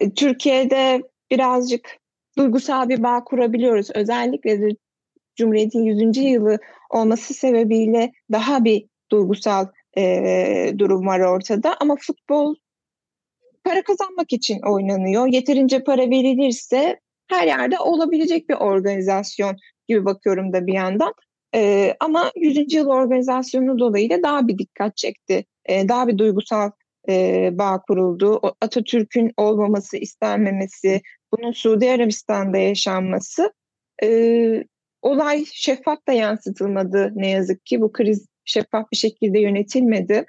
e, 0.00 0.14
Türkiye'de 0.14 1.02
birazcık 1.30 1.98
duygusal 2.38 2.88
bir 2.88 3.02
bağ 3.02 3.24
kurabiliyoruz. 3.24 3.90
Özellikle 3.94 4.60
de 4.60 4.68
Cumhuriyet'in 5.36 5.82
100. 5.82 6.16
yılı 6.16 6.58
olması 6.90 7.34
sebebiyle 7.34 8.12
daha 8.32 8.64
bir 8.64 8.86
duygusal 9.10 9.66
e, 9.98 10.72
durum 10.78 11.06
var 11.06 11.20
ortada. 11.20 11.76
Ama 11.80 11.96
futbol 12.00 12.54
para 13.64 13.82
kazanmak 13.82 14.32
için 14.32 14.60
oynanıyor. 14.62 15.26
Yeterince 15.26 15.84
para 15.84 16.10
verilirse 16.10 17.00
her 17.28 17.46
yerde 17.46 17.78
olabilecek 17.78 18.48
bir 18.48 18.54
organizasyon 18.54 19.56
gibi 19.88 20.04
bakıyorum 20.04 20.52
da 20.52 20.66
bir 20.66 20.72
yandan. 20.74 21.14
E, 21.54 21.94
ama 22.00 22.30
100. 22.36 22.72
yıl 22.74 22.86
organizasyonu 22.86 23.78
dolayıyla 23.78 24.22
daha 24.22 24.48
bir 24.48 24.58
dikkat 24.58 24.96
çekti. 24.96 25.44
E, 25.66 25.88
daha 25.88 26.08
bir 26.08 26.18
duygusal 26.18 26.70
e, 27.08 27.50
bağ 27.52 27.82
kuruldu. 27.82 28.40
Atatürk'ün 28.60 29.32
olmaması 29.36 29.96
istenmemesi, 29.96 31.02
bunun 31.32 31.52
Suudi 31.52 31.90
Arabistan'da 31.90 32.58
yaşanması 32.58 33.52
e, 34.02 34.64
olay 35.02 35.44
şeffaf 35.52 36.06
da 36.06 36.12
yansıtılmadı 36.12 37.12
ne 37.14 37.30
yazık 37.30 37.66
ki. 37.66 37.80
Bu 37.80 37.92
kriz 37.92 38.26
şeffaf 38.44 38.92
bir 38.92 38.96
şekilde 38.96 39.40
yönetilmedi. 39.40 40.26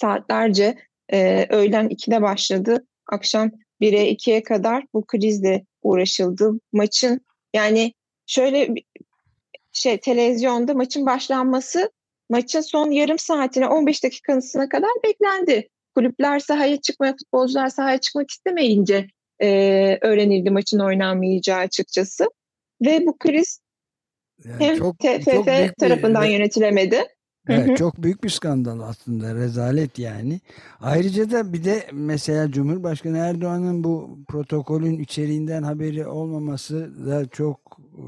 Saatlerce 0.00 0.78
e, 1.12 1.46
öğlen 1.50 1.88
2'de 1.88 2.22
başladı. 2.22 2.86
Akşam 3.12 3.50
1'e 3.80 4.12
2'ye 4.12 4.42
kadar 4.42 4.84
bu 4.94 5.06
krizle 5.06 5.64
uğraşıldı. 5.82 6.52
Maçın 6.72 7.20
yani 7.54 7.92
şöyle 8.26 8.74
şey 9.72 9.98
televizyonda 9.98 10.74
maçın 10.74 11.06
başlanması 11.06 11.90
maçın 12.30 12.60
son 12.60 12.90
yarım 12.90 13.18
saatine 13.18 13.68
15 13.68 14.04
dakikasına 14.04 14.68
kadar 14.68 14.90
beklendi. 15.04 15.68
Kulüpler 15.94 16.38
sahaya 16.38 16.80
çıkmaya, 16.80 17.12
futbolcular 17.12 17.68
sahaya 17.68 17.98
çıkmak 17.98 18.30
istemeyince 18.30 19.06
e, 19.42 19.98
öğrenildi 20.02 20.50
maçın 20.50 20.78
oynanmayacağı 20.78 21.58
açıkçası. 21.58 22.30
Ve 22.86 23.06
bu 23.06 23.18
kriz 23.18 23.60
yani 24.44 24.56
hem 24.58 24.78
çok, 24.78 24.98
TFF 24.98 25.24
çok 25.24 25.46
tarafından 25.78 26.24
bir, 26.24 26.28
yönetilemedi. 26.28 27.04
Evet, 27.48 27.76
çok 27.76 28.02
büyük 28.02 28.24
bir 28.24 28.28
skandal 28.28 28.80
aslında 28.80 29.34
rezalet 29.34 29.98
yani. 29.98 30.40
Ayrıca 30.80 31.30
da 31.30 31.52
bir 31.52 31.64
de 31.64 31.86
mesela 31.92 32.50
Cumhurbaşkanı 32.50 33.18
Erdoğan'ın 33.18 33.84
bu 33.84 34.18
protokolün 34.28 34.98
içeriğinden 34.98 35.62
haberi 35.62 36.06
olmaması 36.06 37.06
da 37.06 37.28
çok 37.28 37.80
e, 37.94 38.04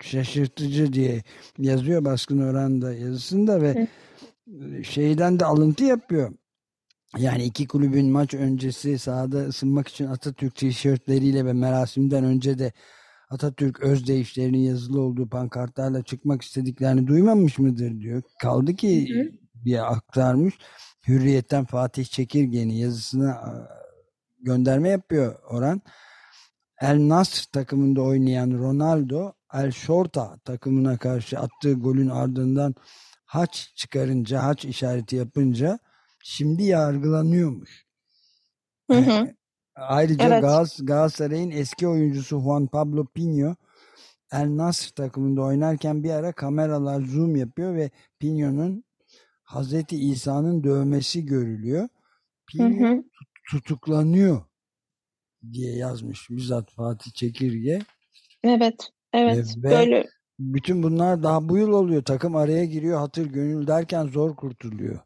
şaşırtıcı 0.00 0.92
diye 0.92 1.22
yazıyor 1.58 2.04
baskın 2.04 2.50
oranda 2.50 2.94
yazısında 2.94 3.62
ve 3.62 3.88
Hı. 4.48 4.84
şeyden 4.84 5.40
de 5.40 5.44
alıntı 5.44 5.84
yapıyor. 5.84 6.32
Yani 7.18 7.44
iki 7.44 7.66
kulübün 7.66 8.10
maç 8.10 8.34
öncesi 8.34 8.98
sahada 8.98 9.38
ısınmak 9.38 9.88
için 9.88 10.06
Atatürk 10.06 10.54
tişörtleriyle 10.54 11.44
ve 11.44 11.52
merasimden 11.52 12.24
önce 12.24 12.58
de 12.58 12.72
Atatürk 13.30 13.80
özdeyişlerinin 13.80 14.58
yazılı 14.58 15.00
olduğu 15.00 15.28
pankartlarla 15.28 16.02
çıkmak 16.02 16.42
istediklerini 16.42 17.06
duymamış 17.06 17.58
mıdır 17.58 18.00
diyor. 18.00 18.22
Kaldı 18.42 18.74
ki 18.74 19.14
hı 19.14 19.20
hı. 19.20 19.30
bir 19.54 19.92
aktarmış. 19.92 20.54
Hürriyetten 21.08 21.64
Fatih 21.64 22.04
Çekirge'nin 22.04 22.74
yazısına 22.74 23.42
gönderme 24.40 24.88
yapıyor 24.88 25.34
Orhan. 25.50 25.82
El 26.80 27.08
Nasr 27.08 27.44
takımında 27.52 28.02
oynayan 28.02 28.50
Ronaldo 28.50 29.32
El 29.54 29.70
Shorta 29.70 30.38
takımına 30.38 30.98
karşı 30.98 31.38
attığı 31.38 31.72
golün 31.72 32.08
ardından 32.08 32.74
haç 33.24 33.72
çıkarınca, 33.76 34.42
haç 34.42 34.64
işareti 34.64 35.16
yapınca 35.16 35.78
şimdi 36.26 36.64
yargılanıyormuş. 36.64 37.86
Hı 38.90 38.96
hı. 38.96 39.34
Ayrıca 39.74 40.26
evet. 40.26 40.42
Galatasaray, 40.42 40.86
Galatasaray'ın 40.86 41.50
eski 41.50 41.88
oyuncusu 41.88 42.40
Juan 42.40 42.66
Pablo 42.66 43.06
Pinho 43.06 43.54
El 44.32 44.56
Nasr 44.56 44.88
takımında 44.88 45.42
oynarken 45.42 46.02
bir 46.02 46.10
ara 46.10 46.32
kameralar 46.32 47.00
zoom 47.00 47.36
yapıyor 47.36 47.74
ve 47.74 47.90
Pinho'nun 48.18 48.84
Hazreti 49.42 49.96
İsa'nın 49.96 50.64
dövmesi 50.64 51.26
görülüyor. 51.26 51.88
Pinho 52.46 52.88
hı 52.88 52.94
hı. 52.94 53.04
tutuklanıyor 53.50 54.44
diye 55.52 55.76
yazmış 55.76 56.30
bizzat 56.30 56.70
Fatih 56.70 57.10
Çekirge. 57.10 57.78
Evet, 58.44 58.90
evet. 59.12 59.54
Ve 59.56 59.70
böyle. 59.70 60.06
Bütün 60.38 60.82
bunlar 60.82 61.22
daha 61.22 61.48
bu 61.48 61.58
yıl 61.58 61.72
oluyor. 61.72 62.02
Takım 62.02 62.36
araya 62.36 62.64
giriyor, 62.64 62.98
hatır 62.98 63.26
gönül 63.26 63.66
derken 63.66 64.06
zor 64.06 64.36
kurtuluyor. 64.36 65.00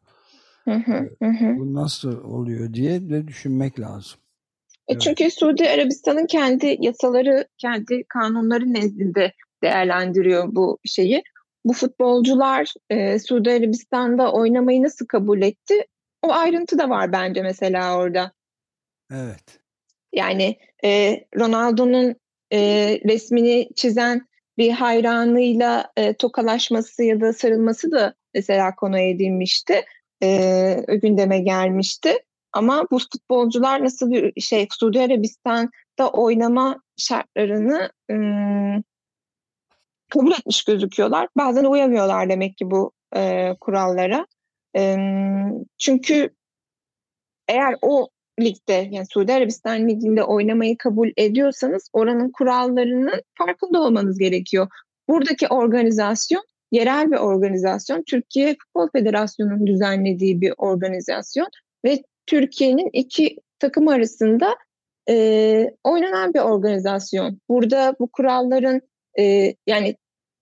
Hı 0.65 0.75
hı, 0.75 1.09
hı. 1.23 1.59
Bu 1.59 1.75
nasıl 1.75 2.25
oluyor 2.25 2.75
diye 2.75 3.11
de 3.11 3.29
düşünmek 3.29 3.81
lazım. 3.81 4.21
E 4.89 4.99
çünkü 4.99 5.31
Suudi 5.31 5.69
Arabistan'ın 5.69 6.27
kendi 6.27 6.77
yasaları, 6.81 7.49
kendi 7.59 8.05
kanunları 8.09 8.75
nezdinde 8.75 9.33
değerlendiriyor 9.63 10.45
bu 10.55 10.79
şeyi. 10.85 11.23
Bu 11.65 11.73
futbolcular 11.73 12.75
e, 12.91 13.19
Suudi 13.19 13.51
Arabistan'da 13.51 14.33
oynamayı 14.33 14.83
nasıl 14.83 15.07
kabul 15.07 15.43
etti? 15.43 15.87
O 16.23 16.33
ayrıntı 16.33 16.79
da 16.79 16.91
var 16.91 17.13
bence 17.13 17.43
mesela 17.43 17.97
orada. 17.97 18.33
Evet. 19.13 19.61
Yani 20.13 20.59
e, 20.85 21.21
Ronaldo'nun 21.37 22.17
e, 22.53 22.59
resmini 23.09 23.69
çizen 23.77 24.27
bir 24.59 24.71
hayranıyla 24.71 25.93
e, 25.97 26.15
tokalaşması 26.15 27.03
ya 27.03 27.21
da 27.21 27.33
sarılması 27.33 27.91
da 27.91 28.15
mesela 28.35 28.75
konu 28.75 28.99
edilmişti. 28.99 29.85
E, 30.23 30.97
gündeme 31.03 31.41
gelmişti. 31.41 32.19
Ama 32.53 32.87
bu 32.91 32.99
futbolcular 32.99 33.85
nasıl 33.85 34.11
bir 34.11 34.41
şey 34.41 34.69
Suudi 34.79 35.01
Arabistan'da 35.01 36.11
oynama 36.13 36.83
şartlarını 36.97 37.91
ım, 38.11 38.85
kabul 40.09 40.33
etmiş 40.33 40.65
gözüküyorlar. 40.65 41.29
Bazen 41.37 41.65
uyamıyorlar 41.65 42.29
demek 42.29 42.57
ki 42.57 42.71
bu 42.71 42.93
e, 43.17 43.55
kurallara. 43.61 44.27
E, 44.77 44.97
çünkü 45.79 46.31
eğer 47.49 47.75
o 47.83 48.09
ligde 48.41 48.89
yani 48.91 49.07
Suudi 49.07 49.33
Arabistan 49.33 49.89
liginde 49.89 50.25
oynamayı 50.25 50.79
kabul 50.79 51.11
ediyorsanız 51.17 51.91
oranın 51.93 52.33
kurallarının 52.33 53.23
farkında 53.39 53.81
olmanız 53.81 54.19
gerekiyor. 54.19 54.69
Buradaki 55.09 55.49
organizasyon 55.49 56.45
yerel 56.71 57.11
bir 57.11 57.17
organizasyon. 57.17 58.03
Türkiye 58.03 58.57
Futbol 58.63 58.89
Federasyonu'nun 58.93 59.67
düzenlediği 59.67 60.41
bir 60.41 60.55
organizasyon 60.57 61.49
ve 61.85 62.03
Türkiye'nin 62.27 62.91
iki 62.93 63.37
takım 63.59 63.89
arasında 63.89 64.57
e, 65.09 65.75
oynanan 65.85 66.35
bir 66.35 66.41
organizasyon. 66.41 67.41
Burada 67.49 67.97
bu 68.01 68.09
kuralların 68.13 68.81
e, 69.19 69.55
yani 69.67 69.97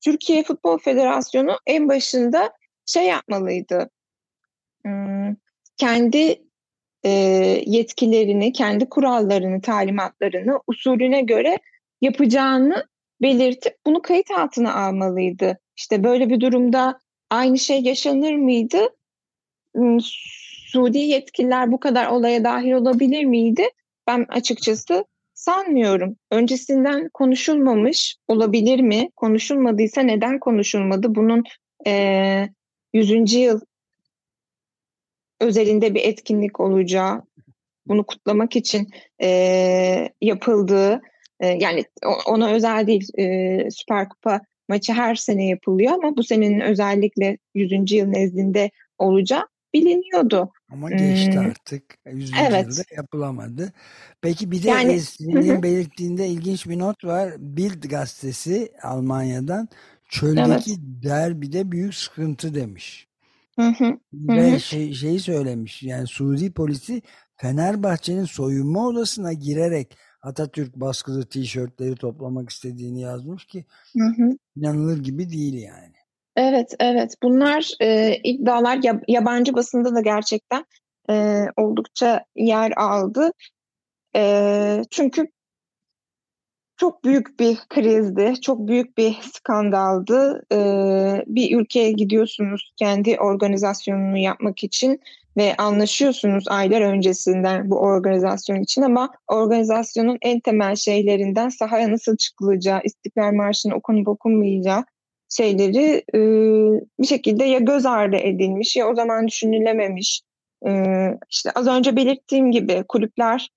Türkiye 0.05 0.43
Futbol 0.43 0.79
Federasyonu 0.79 1.59
en 1.67 1.89
başında 1.89 2.53
şey 2.87 3.07
yapmalıydı. 3.07 3.91
Hmm, 4.85 5.37
kendi 5.77 6.43
e, 7.05 7.11
yetkilerini, 7.67 8.53
kendi 8.53 8.89
kurallarını, 8.89 9.61
talimatlarını 9.61 10.61
usulüne 10.67 11.21
göre 11.21 11.59
yapacağını 12.01 12.87
belirtip 13.23 13.77
bunu 13.87 14.03
kayıt 14.03 14.31
altına 14.31 14.75
almalıydı. 14.75 15.59
İşte 15.79 16.05
böyle 16.05 16.31
bir 16.31 16.41
durumda 16.41 16.99
aynı 17.31 17.59
şey 17.59 17.81
yaşanır 17.81 18.35
mıydı? 18.35 18.79
Hmm, 19.75 19.99
Suudi 20.71 20.99
yetkililer 20.99 21.73
bu 21.73 21.81
kadar 21.81 22.07
olaya 22.07 22.45
dahil 22.45 22.73
olabilir 22.73 23.25
miydi? 23.25 23.69
Ben 24.07 24.27
açıkçası 24.29 25.05
sanmıyorum. 25.35 26.17
Öncesinden 26.31 27.09
konuşulmamış 27.15 28.17
olabilir 28.29 28.81
mi? 28.81 29.11
Konuşulmadıysa 29.17 30.01
neden 30.01 30.39
konuşulmadı? 30.39 31.15
Bunun 31.15 31.45
e, 31.87 32.49
100. 32.93 33.35
yıl 33.35 33.61
özelinde 35.41 35.95
bir 35.95 36.01
etkinlik 36.05 36.61
olacağı, 36.61 37.23
bunu 37.87 38.07
kutlamak 38.07 38.57
için 38.57 38.91
e, 39.23 39.29
yapıldığı, 40.21 41.01
e, 41.41 41.47
yani 41.47 41.85
ona 42.27 42.51
özel 42.51 42.87
değil, 42.87 43.09
e, 43.19 43.71
Süper 43.71 44.09
Kupa 44.09 44.41
maçı 44.69 44.93
her 44.93 45.15
sene 45.15 45.47
yapılıyor 45.47 45.93
ama 45.93 46.17
bu 46.17 46.23
senenin 46.23 46.61
özellikle 46.61 47.39
100. 47.55 47.93
yıl 47.93 48.07
nezdinde 48.07 48.71
olacağı 48.99 49.47
biliniyordu. 49.75 50.53
Ama 50.73 50.91
geçti 50.91 51.33
hmm. 51.33 51.39
artık. 51.39 51.83
100. 52.13 52.33
Evet. 52.49 52.67
yılda 52.67 52.83
yapılamadı. 52.97 53.73
Peki 54.21 54.51
bir 54.51 54.63
de 54.63 54.69
yani, 54.69 55.01
senin 55.01 55.63
belirttiğinde 55.63 56.29
ilginç 56.29 56.69
bir 56.69 56.79
not 56.79 57.05
var. 57.05 57.33
Bild 57.39 57.85
gazetesi 57.85 58.73
Almanya'dan 58.83 59.69
çöldeki 60.09 60.71
evet. 60.71 60.79
derbide 60.81 61.73
büyük 61.73 61.95
sıkıntı 61.95 62.55
demiş. 62.55 63.09
Hı 63.57 63.69
hı. 63.79 63.99
Ve 64.13 64.59
şey, 64.59 64.95
şeyi 64.95 65.21
söylemiş 65.21 65.83
yani 65.83 66.07
Suudi 66.07 66.53
polisi 66.53 67.03
Fenerbahçe'nin 67.37 68.25
soyunma 68.25 68.87
odasına 68.87 69.33
girerek 69.33 69.97
Atatürk 70.23 70.77
baskılı 70.77 71.27
tişörtleri 71.27 71.95
toplamak 71.95 72.51
istediğini 72.51 73.01
yazmış 73.01 73.45
ki 73.47 73.65
hı 73.93 74.05
hı. 74.05 74.39
inanılır 74.57 74.99
gibi 74.99 75.31
değil 75.31 75.63
yani. 75.63 75.95
Evet, 76.37 76.75
evet. 76.81 77.15
Bunlar 77.23 77.71
e, 77.81 78.17
iddialar 78.25 78.81
yabancı 79.09 79.55
basında 79.55 79.95
da 79.95 80.01
gerçekten 80.01 80.65
e, 81.11 81.45
oldukça 81.57 82.25
yer 82.37 82.73
aldı. 82.77 83.33
E, 84.17 84.83
çünkü 84.91 85.27
çok 86.77 87.05
büyük 87.05 87.41
bir 87.41 87.59
krizdi, 87.69 88.41
çok 88.41 88.69
büyük 88.69 88.99
bir 88.99 89.17
skandaldı. 89.35 90.43
E, 90.53 90.59
bir 91.27 91.61
ülkeye 91.61 91.93
gidiyorsunuz 91.93 92.73
kendi 92.77 93.21
organizasyonunu 93.21 94.19
yapmak 94.19 94.65
için 94.65 95.01
ve 95.39 95.57
anlaşıyorsunuz 95.57 96.45
aylar 96.49 96.81
öncesinden 96.81 97.71
bu 97.71 97.77
organizasyon 97.79 98.63
için 98.63 98.83
ama 98.83 99.11
organizasyonun 99.29 100.19
en 100.23 100.41
temel 100.41 100.77
şeylerinden 100.77 101.49
sahaya 101.49 101.93
nasıl 101.93 102.17
çıkılacağı, 102.17 102.81
İstiklal 102.85 103.33
Marşı'nın 103.33 103.75
okunup 103.75 104.09
okunmayacağı 104.09 104.85
şeyleri 105.29 106.05
e, 106.15 106.19
bir 107.01 107.07
şekilde 107.07 107.45
ya 107.45 107.59
göz 107.59 107.87
ardı 107.87 108.17
edilmiş 108.17 108.77
ya 108.77 108.89
o 108.89 108.95
zaman 108.95 109.29
düşünülememiş. 109.29 110.23
E, 110.67 110.71
işte 111.31 111.51
az 111.55 111.67
önce 111.67 111.97
belirttiğim 111.97 112.51
gibi 112.51 112.85
kulüpler 112.89 113.49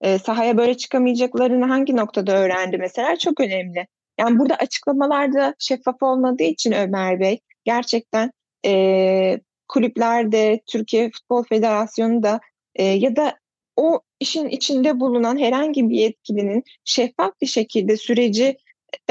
e, 0.00 0.18
sahaya 0.18 0.58
böyle 0.58 0.76
çıkamayacaklarını 0.76 1.66
hangi 1.66 1.96
noktada 1.96 2.38
öğrendi 2.38 2.78
mesela 2.78 3.16
çok 3.16 3.40
önemli. 3.40 3.86
Yani 4.20 4.38
burada 4.38 4.54
açıklamalarda 4.54 5.54
şeffaf 5.58 6.02
olmadığı 6.02 6.42
için 6.42 6.72
Ömer 6.72 7.20
Bey 7.20 7.40
gerçekten 7.64 8.30
e, 8.66 9.40
kulüplerde, 9.68 10.60
Türkiye 10.66 11.10
Futbol 11.10 11.44
Federasyonu 11.44 12.22
da 12.22 12.40
e, 12.74 12.84
ya 12.84 13.16
da 13.16 13.38
o 13.76 14.00
işin 14.20 14.48
içinde 14.48 15.00
bulunan 15.00 15.38
herhangi 15.38 15.90
bir 15.90 15.96
yetkilinin 15.96 16.64
şeffaf 16.84 17.40
bir 17.40 17.46
şekilde 17.46 17.96
süreci 17.96 18.58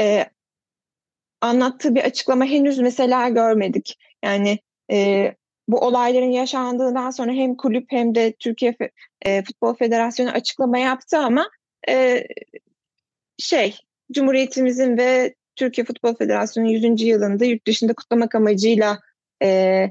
e, 0.00 0.26
anlattığı 1.40 1.94
bir 1.94 2.04
açıklama 2.04 2.44
henüz 2.44 2.78
mesela 2.78 3.28
görmedik. 3.28 3.98
Yani 4.24 4.58
e, 4.92 5.34
bu 5.68 5.78
olayların 5.78 6.30
yaşandığından 6.30 7.10
sonra 7.10 7.32
hem 7.32 7.56
kulüp 7.56 7.86
hem 7.88 8.14
de 8.14 8.32
Türkiye 8.32 8.76
e, 9.22 9.42
Futbol 9.42 9.74
Federasyonu 9.74 10.30
açıklama 10.30 10.78
yaptı 10.78 11.18
ama 11.18 11.50
e, 11.88 12.26
şey 13.38 13.76
Cumhuriyetimizin 14.12 14.96
ve 14.96 15.34
Türkiye 15.56 15.84
Futbol 15.84 16.14
Federasyonu 16.14 16.70
100. 16.70 17.02
yılında 17.02 17.44
yurt 17.44 17.66
dışında 17.66 17.94
kutlamak 17.94 18.34
amacıyla 18.34 18.98
e, 19.42 19.90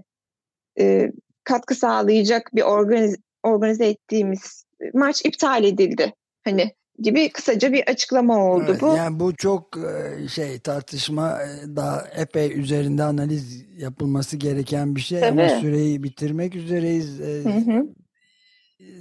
e, 0.80 1.12
katkı 1.44 1.76
sağlayacak 1.76 2.50
bir 2.54 2.62
organize, 2.62 3.18
organize 3.44 3.86
ettiğimiz 3.86 4.66
maç 4.94 5.26
iptal 5.26 5.64
edildi. 5.64 6.14
Hani 6.44 6.76
gibi 7.00 7.30
kısaca 7.30 7.72
bir 7.74 7.84
açıklama 7.88 8.46
oldu 8.46 8.66
evet, 8.70 8.82
bu. 8.82 8.96
Yani 8.96 9.20
bu 9.20 9.36
çok 9.36 9.78
e, 9.78 10.28
şey 10.28 10.60
tartışma 10.60 11.42
e, 11.42 11.76
daha 11.76 12.02
epey 12.16 12.60
üzerinde 12.60 13.04
analiz 13.04 13.66
yapılması 13.78 14.38
gereken 14.38 14.96
bir 14.96 15.02
şey 15.02 15.20
Tabii. 15.20 15.42
ama 15.42 15.62
süreyi 15.62 16.04
bitirmek 16.04 16.56
üzereyiz. 16.56 17.22
E, 17.22 17.44
hı 17.44 17.50
hı. 17.50 17.88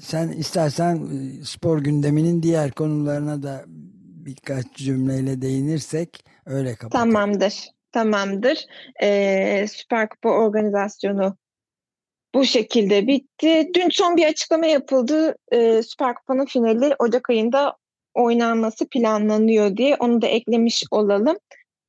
Sen 0.00 0.28
istersen 0.28 1.08
spor 1.44 1.78
gündeminin 1.78 2.42
diğer 2.42 2.70
konularına 2.70 3.42
da 3.42 3.64
birkaç 4.26 4.74
cümleyle 4.74 5.42
değinirsek 5.42 6.24
öyle 6.46 6.74
kapatalım. 6.74 7.12
Tamamdır. 7.12 7.70
Tamamdır. 7.92 8.66
Ee, 9.02 9.66
Süper 9.68 10.08
Kupa 10.08 10.28
organizasyonu 10.28 11.36
bu 12.34 12.44
şekilde 12.44 13.06
bitti. 13.06 13.70
Dün 13.74 13.88
son 13.90 14.16
bir 14.16 14.26
açıklama 14.26 14.66
yapıldı. 14.66 15.36
Ee, 15.52 15.82
Süper 15.82 16.14
Kupa'nın 16.14 16.44
finali 16.44 16.94
Ocak 16.98 17.30
ayında 17.30 17.76
oynanması 18.14 18.88
planlanıyor 18.88 19.76
diye 19.76 19.96
onu 19.96 20.22
da 20.22 20.26
eklemiş 20.26 20.84
olalım 20.90 21.36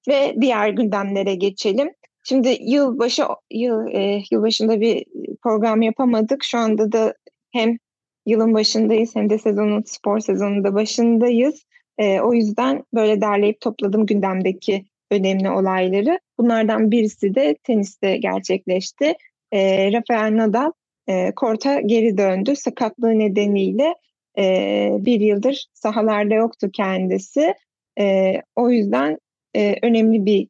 ve 0.07 0.35
diğer 0.41 0.69
gündemlere 0.69 1.35
geçelim. 1.35 1.93
Şimdi 2.23 2.57
yılbaşı 2.61 3.23
yıl 3.51 3.87
e, 3.87 4.23
yılbaşında 4.31 4.81
bir 4.81 5.05
program 5.43 5.81
yapamadık. 5.81 6.43
Şu 6.43 6.57
anda 6.57 6.91
da 6.91 7.13
hem 7.51 7.77
yılın 8.25 8.53
başındayız 8.53 9.15
hem 9.15 9.29
de 9.29 9.37
sezonun 9.37 9.83
spor 9.85 10.19
sezonunda 10.19 10.73
başındayız. 10.73 11.65
E, 11.97 12.21
o 12.21 12.33
yüzden 12.33 12.83
böyle 12.93 13.21
derleyip 13.21 13.61
topladım 13.61 14.05
gündemdeki 14.05 14.85
önemli 15.11 15.49
olayları. 15.49 16.19
Bunlardan 16.37 16.91
birisi 16.91 17.35
de 17.35 17.55
teniste 17.63 18.17
gerçekleşti. 18.17 19.13
E, 19.51 19.91
Rafael 19.91 20.37
Nadal 20.37 20.71
e, 21.07 21.31
korta 21.35 21.81
geri 21.81 22.17
döndü. 22.17 22.55
Sakatlığı 22.55 23.19
nedeniyle 23.19 23.95
e, 24.37 24.89
bir 24.99 25.19
yıldır 25.19 25.65
sahalarda 25.73 26.33
yoktu 26.33 26.69
kendisi. 26.73 27.53
E, 27.99 28.33
o 28.55 28.69
yüzden 28.69 29.17
e, 29.55 29.75
önemli 29.81 30.25
bir 30.25 30.47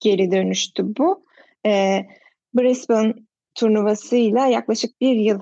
geri 0.00 0.30
dönüştü 0.30 0.96
bu. 0.96 1.24
E, 1.66 2.00
Brisbane 2.54 3.14
turnuvasıyla 3.54 4.46
yaklaşık 4.46 5.00
bir 5.00 5.16
yıl 5.16 5.40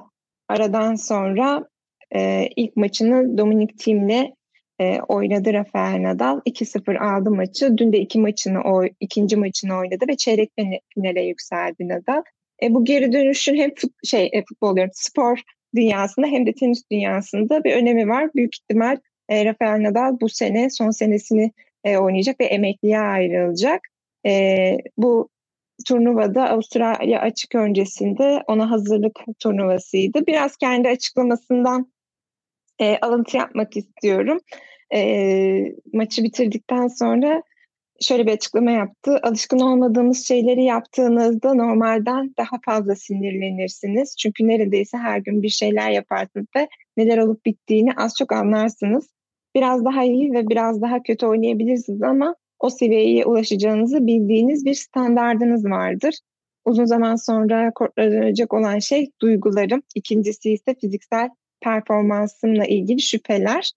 aradan 0.49 0.95
sonra 0.95 1.69
e, 2.15 2.49
ilk 2.57 2.77
maçını 2.77 3.39
Dominic 3.39 3.75
Thiem'le 3.77 4.35
e, 4.81 5.01
oynadı 5.01 5.53
Rafael 5.53 6.03
Nadal. 6.03 6.41
2-0 6.47 6.99
aldı 6.99 7.31
maçı. 7.31 7.79
Dün 7.79 7.93
de 7.93 7.99
iki 7.99 8.19
maçını 8.19 8.61
o 8.63 8.85
ikinci 9.01 9.37
maçını 9.37 9.79
oynadı 9.79 10.05
ve 10.09 10.17
çeyrek 10.17 10.51
finale 10.95 11.23
yükseldi 11.23 11.89
Nadal. 11.89 12.23
E, 12.63 12.75
bu 12.75 12.85
geri 12.85 13.13
dönüşün 13.13 13.57
hem 13.57 13.75
fut, 13.75 13.93
şey 14.05 14.31
e, 14.33 14.45
futbol 14.49 14.77
diyorum, 14.77 14.93
spor 14.95 15.41
dünyasında 15.75 16.27
hem 16.27 16.47
de 16.47 16.53
tenis 16.53 16.83
dünyasında 16.93 17.65
bir 17.65 17.77
önemi 17.77 18.09
var. 18.09 18.31
Büyük 18.35 18.57
ihtimal 18.57 18.97
e, 19.29 19.45
Rafael 19.45 19.83
Nadal 19.83 20.21
bu 20.21 20.29
sene 20.29 20.71
son 20.71 20.91
senesini 20.91 21.53
e, 21.85 21.97
oynayacak 21.97 22.41
ve 22.41 22.45
emekliye 22.45 22.99
ayrılacak. 22.99 23.81
E, 24.27 24.77
bu 24.97 25.29
turnuvada 25.89 26.51
Avustralya 26.51 27.21
açık 27.21 27.55
öncesinde 27.55 28.43
ona 28.47 28.71
hazırlık 28.71 29.19
turnuvasıydı. 29.39 30.27
Biraz 30.27 30.57
kendi 30.57 30.89
açıklamasından 30.89 31.93
e, 32.81 32.99
alıntı 32.99 33.37
yapmak 33.37 33.77
istiyorum. 33.77 34.41
E, 34.95 35.75
maçı 35.93 36.25
bitirdikten 36.25 36.89
sonra 36.89 37.43
şöyle 38.01 38.27
bir 38.27 38.33
açıklama 38.33 38.71
yaptı. 38.71 39.21
Alışkın 39.23 39.59
olmadığımız 39.59 40.27
şeyleri 40.27 40.65
yaptığınızda 40.65 41.55
normalden 41.55 42.35
daha 42.39 42.57
fazla 42.65 42.97
sinirlenirsiniz. 42.97 44.17
Çünkü 44.17 44.49
neredeyse 44.49 44.99
her 44.99 45.19
gün 45.19 45.43
bir 45.43 45.49
şeyler 45.49 45.91
yaparsınız 45.91 46.47
ve 46.57 46.69
neler 46.97 47.19
olup 47.19 47.47
bittiğini 47.47 47.93
az 47.97 48.15
çok 48.19 48.33
anlarsınız. 48.33 49.09
Biraz 49.55 49.85
daha 49.85 50.05
iyi 50.05 50.33
ve 50.33 50.49
biraz 50.49 50.83
daha 50.83 51.03
kötü 51.03 51.27
oynayabilirsiniz 51.27 52.03
ama 52.03 52.35
o 52.61 52.71
seviyeye 52.71 53.25
ulaşacağınızı 53.25 54.07
bildiğiniz 54.07 54.65
bir 54.65 54.75
standardınız 54.75 55.65
vardır. 55.65 56.15
Uzun 56.65 56.85
zaman 56.85 57.17
sonra 57.17 57.73
dönecek 57.99 58.55
olan 58.55 58.79
şey 58.79 59.11
duygularım. 59.21 59.83
İkincisi 59.95 60.53
ise 60.53 60.75
fiziksel 60.81 61.31
performansımla 61.61 62.65
ilgili 62.65 63.01
şüpheler. 63.01 63.73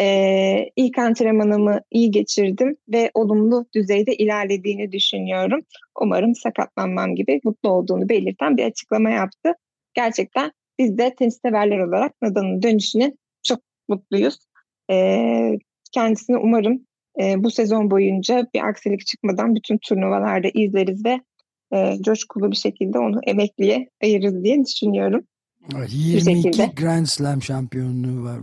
Ee, 0.00 0.70
ilk 0.76 0.98
antrenmanımı 0.98 1.80
iyi 1.90 2.10
geçirdim 2.10 2.76
ve 2.88 3.10
olumlu 3.14 3.66
düzeyde 3.74 4.14
ilerlediğini 4.14 4.92
düşünüyorum. 4.92 5.60
Umarım 6.00 6.34
sakatlanmam 6.34 7.14
gibi 7.14 7.40
mutlu 7.44 7.70
olduğunu 7.70 8.08
belirten 8.08 8.56
bir 8.56 8.64
açıklama 8.64 9.10
yaptı. 9.10 9.52
Gerçekten 9.94 10.52
biz 10.78 10.98
de 10.98 11.14
tenis 11.14 11.40
severler 11.40 11.78
olarak 11.78 12.12
Nadal'ın 12.22 12.62
dönüşüne 12.62 13.12
çok 13.42 13.60
mutluyuz. 13.88 14.38
Ee, 14.90 15.58
kendisini 15.92 16.36
umarım 16.36 16.86
e, 17.20 17.44
bu 17.44 17.50
sezon 17.50 17.90
boyunca 17.90 18.46
bir 18.54 18.68
aksilik 18.68 19.06
çıkmadan 19.06 19.54
bütün 19.54 19.78
turnuvalarda 19.78 20.48
izleriz 20.54 21.04
ve 21.04 21.20
e, 21.74 21.96
coşkulu 22.02 22.50
bir 22.50 22.56
şekilde 22.56 22.98
onu 22.98 23.20
emekliye 23.26 23.88
ayırırız 24.02 24.44
diye 24.44 24.64
düşünüyorum. 24.64 25.24
22 25.88 26.74
Grand 26.76 27.06
Slam 27.06 27.42
şampiyonluğu 27.42 28.24
var. 28.24 28.38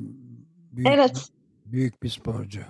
Büyük, 0.71 0.87
evet. 0.87 1.29
Büyük 1.65 2.04
bir 2.04 2.10
sporcu. 2.10 2.62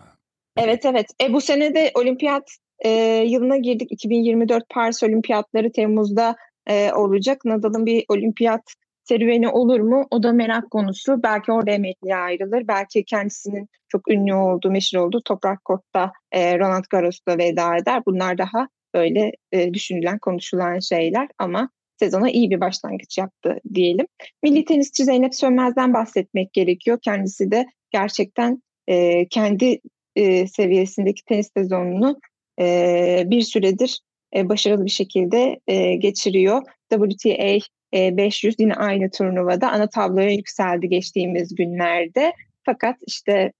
Evet 0.57 0.85
evet. 0.85 1.05
E, 1.21 1.33
bu 1.33 1.41
sene 1.41 1.75
de 1.75 1.91
olimpiyat 1.95 2.49
e, 2.79 2.89
yılına 3.27 3.57
girdik. 3.57 3.91
2024 3.91 4.63
Paris 4.69 5.03
Olimpiyatları 5.03 5.71
Temmuz'da 5.71 6.35
e, 6.67 6.91
olacak. 6.93 7.45
Nadal'ın 7.45 7.85
bir 7.85 8.05
olimpiyat 8.09 8.61
serüveni 9.03 9.49
olur 9.49 9.79
mu? 9.79 10.07
O 10.11 10.23
da 10.23 10.31
merak 10.31 10.71
konusu. 10.71 11.23
Belki 11.23 11.51
orada 11.51 11.71
emekliye 11.71 12.15
ayrılır. 12.15 12.67
Belki 12.67 13.03
kendisinin 13.05 13.69
çok 13.87 14.11
ünlü 14.11 14.33
olduğu, 14.33 14.71
meşhur 14.71 14.99
olduğu 14.99 15.21
Toprak 15.21 15.65
Kort'ta 15.65 16.11
e, 16.31 16.59
Ronald 16.59 16.83
Garros'ta 16.89 17.37
veda 17.37 17.77
eder. 17.77 18.03
Bunlar 18.05 18.37
daha 18.37 18.67
böyle 18.93 19.31
e, 19.51 19.73
düşünülen, 19.73 20.19
konuşulan 20.19 20.79
şeyler 20.79 21.27
ama 21.39 21.69
sezona 21.99 22.29
iyi 22.29 22.49
bir 22.49 22.61
başlangıç 22.61 23.17
yaptı 23.17 23.59
diyelim. 23.73 24.07
Milli 24.43 24.65
tenisçi 24.65 25.05
Zeynep 25.05 25.35
Sönmez'den 25.35 25.93
bahsetmek 25.93 26.53
gerekiyor. 26.53 26.99
Kendisi 27.01 27.51
de 27.51 27.65
gerçekten 27.91 28.61
e, 28.87 29.27
kendi 29.27 29.79
e, 30.15 30.47
seviyesindeki 30.47 31.25
tenis 31.25 31.49
sezonunu 31.57 32.19
e, 32.59 33.23
bir 33.25 33.41
süredir 33.41 33.99
e, 34.35 34.49
başarılı 34.49 34.85
bir 34.85 34.91
şekilde 34.91 35.59
e, 35.67 35.95
geçiriyor. 35.95 36.61
WTA 36.89 37.57
e, 37.93 38.17
500 38.17 38.55
yine 38.59 38.73
aynı 38.73 39.11
turnuvada 39.11 39.71
ana 39.71 39.89
tabloya 39.89 40.31
yükseldi 40.31 40.89
geçtiğimiz 40.89 41.55
günlerde. 41.55 42.33
Fakat 42.65 42.95
işte 43.07 43.51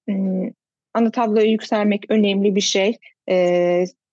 ana 0.93 1.11
tabloya 1.11 1.45
yükselmek 1.45 2.05
önemli 2.09 2.55
bir 2.55 2.61
şey. 2.61 2.97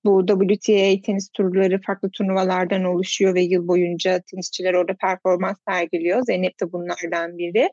Bu 0.04 0.26
WTA 0.26 1.02
tenis 1.06 1.28
turları 1.28 1.80
farklı 1.80 2.10
turnuvalardan 2.10 2.84
oluşuyor 2.84 3.34
ve 3.34 3.40
yıl 3.40 3.68
boyunca 3.68 4.20
tenisçiler 4.30 4.74
orada 4.74 4.94
performans 4.94 5.56
sergiliyor. 5.68 6.22
Zeynep 6.22 6.60
de 6.60 6.72
bunlardan 6.72 7.38
biri. 7.38 7.68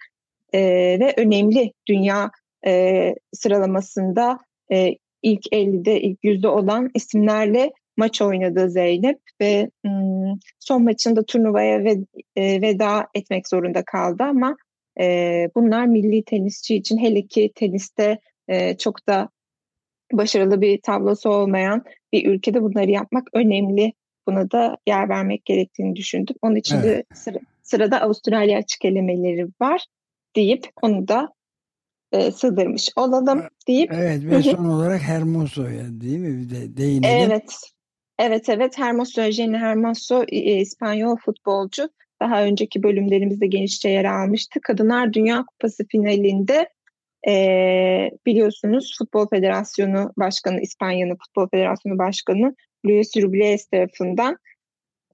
Ve 0.99 1.13
önemli 1.17 1.73
dünya 1.87 2.31
e, 2.67 3.15
sıralamasında 3.33 4.39
e, 4.71 4.95
ilk 5.21 5.45
50'de 5.45 6.01
ilk 6.01 6.23
yüzde 6.23 6.47
olan 6.47 6.89
isimlerle 6.93 7.71
maç 7.97 8.21
oynadı 8.21 8.69
Zeynep 8.69 9.19
ve 9.41 9.69
son 10.59 10.83
maçında 10.83 11.25
turnuvaya 11.25 11.83
ve, 11.83 11.97
e, 12.35 12.61
veda 12.61 13.07
etmek 13.13 13.47
zorunda 13.47 13.83
kaldı 13.85 14.23
ama 14.23 14.57
e, 14.99 15.47
bunlar 15.55 15.85
milli 15.85 16.23
tenisçi 16.23 16.75
için 16.75 16.97
hele 16.97 17.27
ki 17.27 17.51
teniste 17.55 18.19
e, 18.47 18.77
çok 18.77 19.07
da 19.07 19.29
başarılı 20.13 20.61
bir 20.61 20.81
tablosu 20.81 21.29
olmayan 21.29 21.83
bir 22.13 22.25
ülkede 22.25 22.61
bunları 22.63 22.91
yapmak 22.91 23.27
önemli. 23.33 23.93
Buna 24.27 24.51
da 24.51 24.77
yer 24.87 25.09
vermek 25.09 25.45
gerektiğini 25.45 25.95
düşündüm. 25.95 26.35
Onun 26.41 26.55
için 26.55 26.75
evet. 26.75 26.85
de 26.85 27.15
sıra, 27.15 27.37
sırada 27.63 28.01
Avustralya 28.01 28.57
açık 28.57 28.85
elemeleri 28.85 29.47
var 29.61 29.85
deyip 30.35 30.67
onu 30.81 31.07
da 31.07 31.29
e, 32.11 32.31
sığdırmış 32.31 32.89
olalım 32.95 33.43
deyip. 33.67 33.91
Evet 33.93 34.25
ve 34.25 34.43
son 34.43 34.65
olarak 34.65 35.01
Hermoso'ya 35.01 36.01
değil 36.01 36.19
mi 36.19 36.41
bir 36.41 36.49
de 36.55 36.77
değinelim. 36.77 37.31
Evet. 37.31 37.71
Evet 38.19 38.49
evet 38.49 38.77
Hermoso, 38.77 39.21
Jenny 39.21 39.57
Hermoso 39.57 40.23
e, 40.27 40.37
İspanyol 40.37 41.17
futbolcu. 41.17 41.89
Daha 42.21 42.43
önceki 42.43 42.83
bölümlerimizde 42.83 43.47
genişçe 43.47 43.89
yer 43.89 44.05
almıştı. 44.05 44.59
Kadınlar 44.63 45.13
Dünya 45.13 45.45
Kupası 45.45 45.87
finalinde 45.87 46.69
e, 47.27 47.33
biliyorsunuz 48.25 48.95
Futbol 48.97 49.27
Federasyonu 49.27 50.11
Başkanı, 50.17 50.61
İspanya'nın 50.61 51.15
Futbol 51.15 51.49
Federasyonu 51.49 51.97
Başkanı 51.97 52.55
Luis 52.85 53.17
Rubiales 53.17 53.65
tarafından 53.65 54.37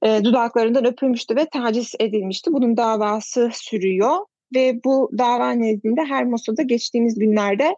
e, 0.05 0.23
dudaklarından 0.23 0.85
öpülmüştü 0.85 1.35
ve 1.35 1.45
taciz 1.49 1.95
edilmişti. 1.99 2.53
Bunun 2.53 2.77
davası 2.77 3.49
sürüyor 3.53 4.17
ve 4.55 4.83
bu 4.83 5.11
dava 5.17 5.51
nezdinde 5.51 6.01
Hermoso'da 6.01 6.61
geçtiğimiz 6.61 7.19
günlerde 7.19 7.75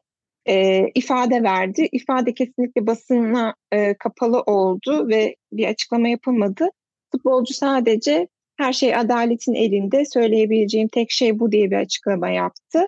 e, 0.48 0.86
ifade 0.96 1.44
verdi. 1.44 1.90
İfade 1.92 2.34
kesinlikle 2.34 2.88
basına 2.88 3.56
e, 3.72 3.94
kapalı 3.94 4.42
oldu 4.42 5.08
ve 5.08 5.36
bir 5.52 5.68
açıklama 5.68 6.08
yapılmadı. 6.08 6.70
Futbolcu 7.12 7.54
sadece 7.54 8.28
her 8.58 8.74
şey 8.74 8.96
adaletin 8.96 9.54
elinde 9.54 10.06
söyleyebileceğim 10.06 10.88
tek 10.88 11.12
şey 11.12 11.40
bu 11.40 11.52
diye 11.52 11.72
bir 11.72 11.78
açıklama 11.78 12.30
yaptı. 12.30 12.86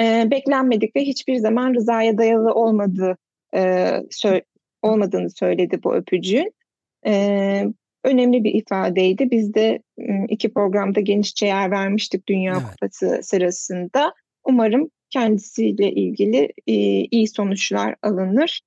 E, 0.00 0.30
beklenmedik 0.30 0.96
ve 0.96 1.00
hiçbir 1.00 1.36
zaman 1.36 1.74
rızaya 1.74 2.18
dayalı 2.18 2.54
olmadığı 2.54 3.16
e, 3.54 3.60
sö- 4.10 4.44
olmadığını 4.82 5.30
söyledi 5.30 5.82
bu 5.84 5.94
öpücüğün. 5.94 6.52
E, 7.06 7.64
önemli 8.04 8.44
bir 8.44 8.54
ifadeydi. 8.54 9.30
Biz 9.30 9.54
de 9.54 9.82
iki 10.28 10.52
programda 10.52 11.00
genişçe 11.00 11.46
yer 11.46 11.70
vermiştik 11.70 12.28
Dünya 12.28 12.52
evet. 12.52 12.70
Kupası 12.70 13.20
sırasında. 13.22 14.14
Umarım 14.44 14.90
kendisiyle 15.10 15.92
ilgili 15.92 16.52
iyi 17.10 17.28
sonuçlar 17.28 17.94
alınır 18.02 18.60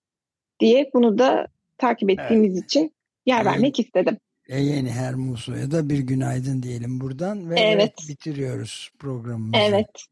diye 0.60 0.90
bunu 0.94 1.18
da 1.18 1.48
takip 1.78 2.10
ettiğimiz 2.10 2.54
evet. 2.54 2.64
için 2.64 2.92
yer 3.26 3.46
vermek 3.46 3.80
istedim. 3.80 4.18
E 4.50 4.60
yeni 4.60 4.92
Hermuso'ya 4.92 5.72
da 5.72 5.90
bir 5.90 6.00
günaydın 6.00 6.64
diyelim 6.64 7.02
buradan 7.02 7.50
ve 7.50 7.60
evet. 7.60 7.94
bitiriyoruz 8.10 8.92
programımızı. 9.00 9.64
Evet. 9.64 10.06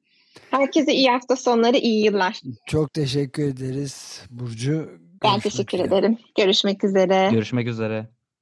Herkese 0.51 0.93
iyi 0.93 1.09
hafta 1.09 1.35
sonları, 1.35 1.77
iyi 1.77 2.05
yıllar. 2.05 2.41
Çok 2.65 2.93
teşekkür 2.93 3.43
ederiz 3.43 4.25
Burcu. 4.29 4.89
Ben 5.23 5.39
teşekkür 5.39 5.77
üzere. 5.77 5.87
ederim. 5.87 6.17
Görüşmek 6.37 6.83
üzere. 6.83 7.29
Görüşmek 7.31 7.67
üzere. 7.67 8.07